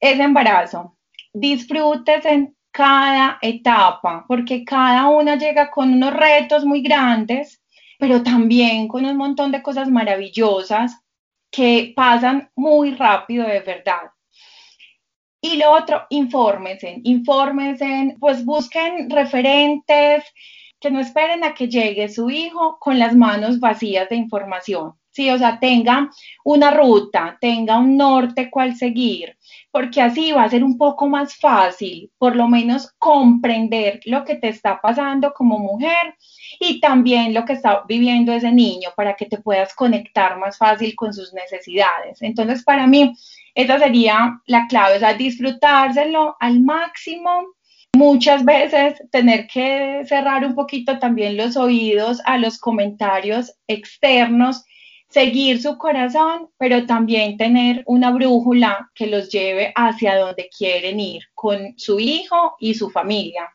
ese 0.01 0.23
embarazo, 0.23 0.97
disfrútense 1.33 2.53
cada 2.79 3.39
etapa, 3.41 4.23
porque 4.25 4.63
cada 4.63 5.09
una 5.09 5.35
llega 5.35 5.69
con 5.69 5.91
unos 5.91 6.13
retos 6.13 6.63
muy 6.63 6.81
grandes, 6.81 7.61
pero 7.97 8.23
también 8.23 8.87
con 8.87 9.03
un 9.03 9.17
montón 9.17 9.51
de 9.51 9.61
cosas 9.61 9.89
maravillosas 9.89 10.97
que 11.51 11.91
pasan 11.93 12.49
muy 12.55 12.95
rápido 12.95 13.45
de 13.45 13.59
verdad. 13.59 14.11
Y 15.41 15.57
lo 15.57 15.71
otro, 15.71 16.03
infórmense, 16.09 17.01
infórmense, 17.03 18.15
pues 18.17 18.45
busquen 18.45 19.09
referentes, 19.09 20.23
que 20.79 20.89
no 20.89 21.01
esperen 21.01 21.43
a 21.43 21.53
que 21.53 21.67
llegue 21.67 22.07
su 22.07 22.29
hijo 22.29 22.77
con 22.79 22.97
las 22.97 23.13
manos 23.13 23.59
vacías 23.59 24.07
de 24.07 24.15
información. 24.15 24.93
Sí, 25.19 25.29
o 25.29 25.37
sea, 25.37 25.59
tenga 25.59 26.09
una 26.45 26.71
ruta, 26.71 27.37
tenga 27.41 27.77
un 27.77 27.97
norte 27.97 28.49
cual 28.49 28.77
seguir, 28.77 29.35
porque 29.69 30.01
así 30.01 30.31
va 30.31 30.43
a 30.43 30.49
ser 30.49 30.63
un 30.63 30.77
poco 30.77 31.09
más 31.09 31.35
fácil, 31.35 32.09
por 32.17 32.37
lo 32.37 32.47
menos 32.47 32.93
comprender 32.97 33.99
lo 34.05 34.23
que 34.23 34.35
te 34.35 34.47
está 34.47 34.79
pasando 34.79 35.33
como 35.33 35.59
mujer 35.59 36.15
y 36.57 36.79
también 36.79 37.33
lo 37.33 37.43
que 37.43 37.51
está 37.51 37.83
viviendo 37.85 38.31
ese 38.31 38.53
niño 38.53 38.91
para 38.95 39.15
que 39.15 39.25
te 39.25 39.39
puedas 39.39 39.75
conectar 39.75 40.39
más 40.39 40.57
fácil 40.57 40.95
con 40.95 41.13
sus 41.13 41.33
necesidades. 41.33 42.21
Entonces, 42.21 42.63
para 42.63 42.87
mí, 42.87 43.13
esa 43.53 43.77
sería 43.77 44.39
la 44.45 44.67
clave, 44.67 44.95
o 44.95 44.99
sea, 44.99 45.15
disfrutárselo 45.15 46.37
al 46.39 46.61
máximo. 46.61 47.43
Muchas 47.97 48.45
veces 48.45 49.03
tener 49.11 49.47
que 49.47 50.03
cerrar 50.05 50.45
un 50.45 50.55
poquito 50.55 50.97
también 50.97 51.35
los 51.35 51.57
oídos 51.57 52.21
a 52.23 52.37
los 52.37 52.57
comentarios 52.57 53.53
externos 53.67 54.63
seguir 55.09 55.61
su 55.61 55.77
corazón, 55.77 56.49
pero 56.57 56.85
también 56.85 57.37
tener 57.37 57.83
una 57.87 58.11
brújula 58.11 58.89
que 58.93 59.07
los 59.07 59.29
lleve 59.29 59.73
hacia 59.75 60.17
donde 60.17 60.49
quieren 60.55 60.99
ir 60.99 61.23
con 61.33 61.73
su 61.77 61.99
hijo 61.99 62.55
y 62.59 62.75
su 62.75 62.89
familia. 62.89 63.49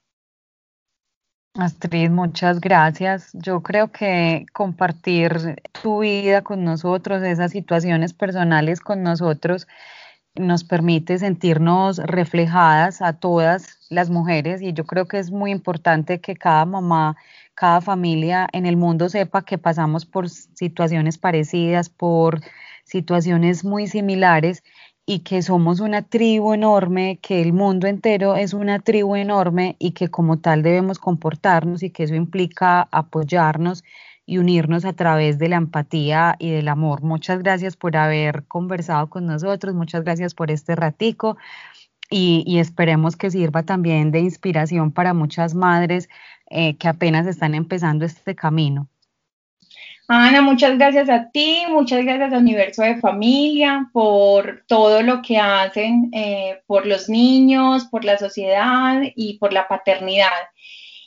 Astrid, 1.57 2.11
muchas 2.11 2.61
gracias. 2.61 3.31
Yo 3.33 3.63
creo 3.63 3.93
que 3.93 4.45
compartir 4.53 5.63
tu 5.81 6.01
vida 6.01 6.43
con 6.43 6.65
nosotros, 6.65 7.23
esas 7.23 7.53
situaciones 7.53 8.13
personales 8.13 8.81
con 8.81 9.05
nosotros, 9.05 9.69
nos 10.35 10.65
permite 10.65 11.17
sentirnos 11.19 11.99
reflejadas 11.99 13.01
a 13.01 13.13
todas 13.13 13.79
las 13.89 14.11
mujeres 14.11 14.63
y 14.63 14.73
yo 14.73 14.85
creo 14.85 15.07
que 15.07 15.21
es 15.21 15.31
muy 15.31 15.53
importante 15.53 16.21
que 16.21 16.35
cada 16.35 16.65
mamá 16.65 17.17
cada 17.55 17.81
familia 17.81 18.49
en 18.53 18.67
el 18.67 18.77
mundo 18.77 19.09
sepa 19.09 19.43
que 19.43 19.59
pasamos 19.59 20.07
por 20.07 20.29
situaciones 20.29 21.19
parecidas, 21.19 21.89
por 21.89 22.41
situaciones 22.85 23.65
muy 23.65 23.87
similares 23.87 24.63
y 25.07 25.21
que 25.21 25.43
somos 25.43 25.81
una 25.81 26.03
tribu 26.03 26.55
enorme, 26.55 27.19
que 27.23 27.43
el 27.43 27.53
mundo 27.53 27.87
entero 27.87 28.37
es 28.37 28.55
una 28.55 28.79
tribu 28.79 29.17
enorme 29.17 29.77
y 29.79 29.93
que 29.93 30.09
como 30.09 30.39
tal 30.39 30.63
debemos 30.63 30.99
comportarnos 30.99 31.83
y 31.83 31.91
que 31.91 32.05
eso 32.05 32.15
implica 32.15 32.89
apoyarnos 32.91 33.85
y 34.27 34.39
unirnos 34.39 34.87
a 34.87 34.95
través 34.95 35.39
de 35.39 35.49
la 35.51 35.57
empatía 35.57 36.37
y 36.39 36.51
del 36.51 36.69
amor. 36.69 37.03
Muchas 37.03 37.41
gracias 37.43 37.77
por 37.77 37.97
haber 37.97 38.45
conversado 38.47 39.11
con 39.11 39.27
nosotros, 39.27 39.75
muchas 39.75 40.05
gracias 40.05 40.35
por 40.35 40.51
este 40.51 40.75
ratico 40.75 41.37
y, 42.11 42.43
y 42.47 42.59
esperemos 42.59 43.17
que 43.17 43.31
sirva 43.31 43.63
también 43.65 44.11
de 44.11 44.21
inspiración 44.21 44.93
para 44.93 45.13
muchas 45.13 45.55
madres 45.55 46.09
eh, 46.51 46.77
que 46.77 46.89
apenas 46.89 47.27
están 47.27 47.55
empezando 47.55 48.05
este 48.05 48.35
camino. 48.35 48.89
Ana, 50.07 50.43
muchas 50.43 50.77
gracias 50.77 51.09
a 51.09 51.31
ti, 51.31 51.65
muchas 51.71 52.05
gracias 52.05 52.33
a 52.33 52.39
Universo 52.39 52.83
de 52.83 52.97
Familia 52.97 53.89
por 53.91 54.65
todo 54.69 55.03
lo 55.03 55.23
que 55.23 55.39
hacen 55.39 56.11
eh, 56.13 56.61
por 56.67 56.85
los 56.87 57.09
niños, 57.09 57.87
por 57.87 58.05
la 58.05 58.19
sociedad 58.19 59.01
y 59.17 59.39
por 59.39 59.55
la 59.55 59.67
paternidad. 59.67 60.29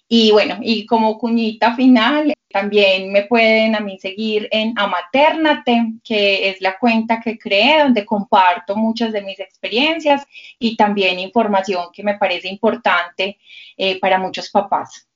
Y 0.09 0.31
bueno, 0.31 0.57
y 0.61 0.85
como 0.87 1.19
cuñita 1.19 1.75
final, 1.75 2.33
También 2.49 3.11
me 3.11 3.23
pueden 3.23 3.75
a 3.75 3.81
mí 3.81 3.99
seguir 3.99 4.47
en 4.51 4.73
Amaternate, 4.77 5.93
que 6.03 6.49
es 6.49 6.61
la 6.61 6.77
cuenta 6.79 7.19
que 7.19 7.37
creé 7.37 7.83
donde 7.83 8.05
comparto 8.05 8.75
muchas 8.75 9.11
de 9.11 9.21
mis 9.21 9.39
experiencias 9.39 10.23
y 10.57 10.77
también 10.77 11.19
información 11.19 11.87
que 11.93 12.03
me 12.03 12.17
parece 12.17 12.47
importante 12.47 13.37
eh, 13.75 13.99
para 13.99 14.17
muchos 14.17 14.49
papás. 14.49 15.06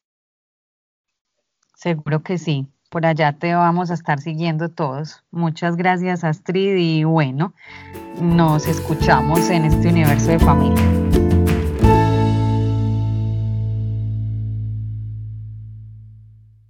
Seguro 1.81 2.21
que 2.21 2.37
sí. 2.37 2.67
Por 2.91 3.07
allá 3.07 3.33
te 3.33 3.55
vamos 3.55 3.89
a 3.89 3.95
estar 3.95 4.19
siguiendo 4.19 4.69
todos. 4.69 5.23
Muchas 5.31 5.77
gracias 5.77 6.23
Astrid 6.23 6.75
y 6.75 7.03
bueno, 7.05 7.53
nos 8.21 8.67
escuchamos 8.67 9.49
en 9.49 9.65
este 9.65 9.87
universo 9.87 10.27
de 10.27 10.39
familia. 10.39 11.10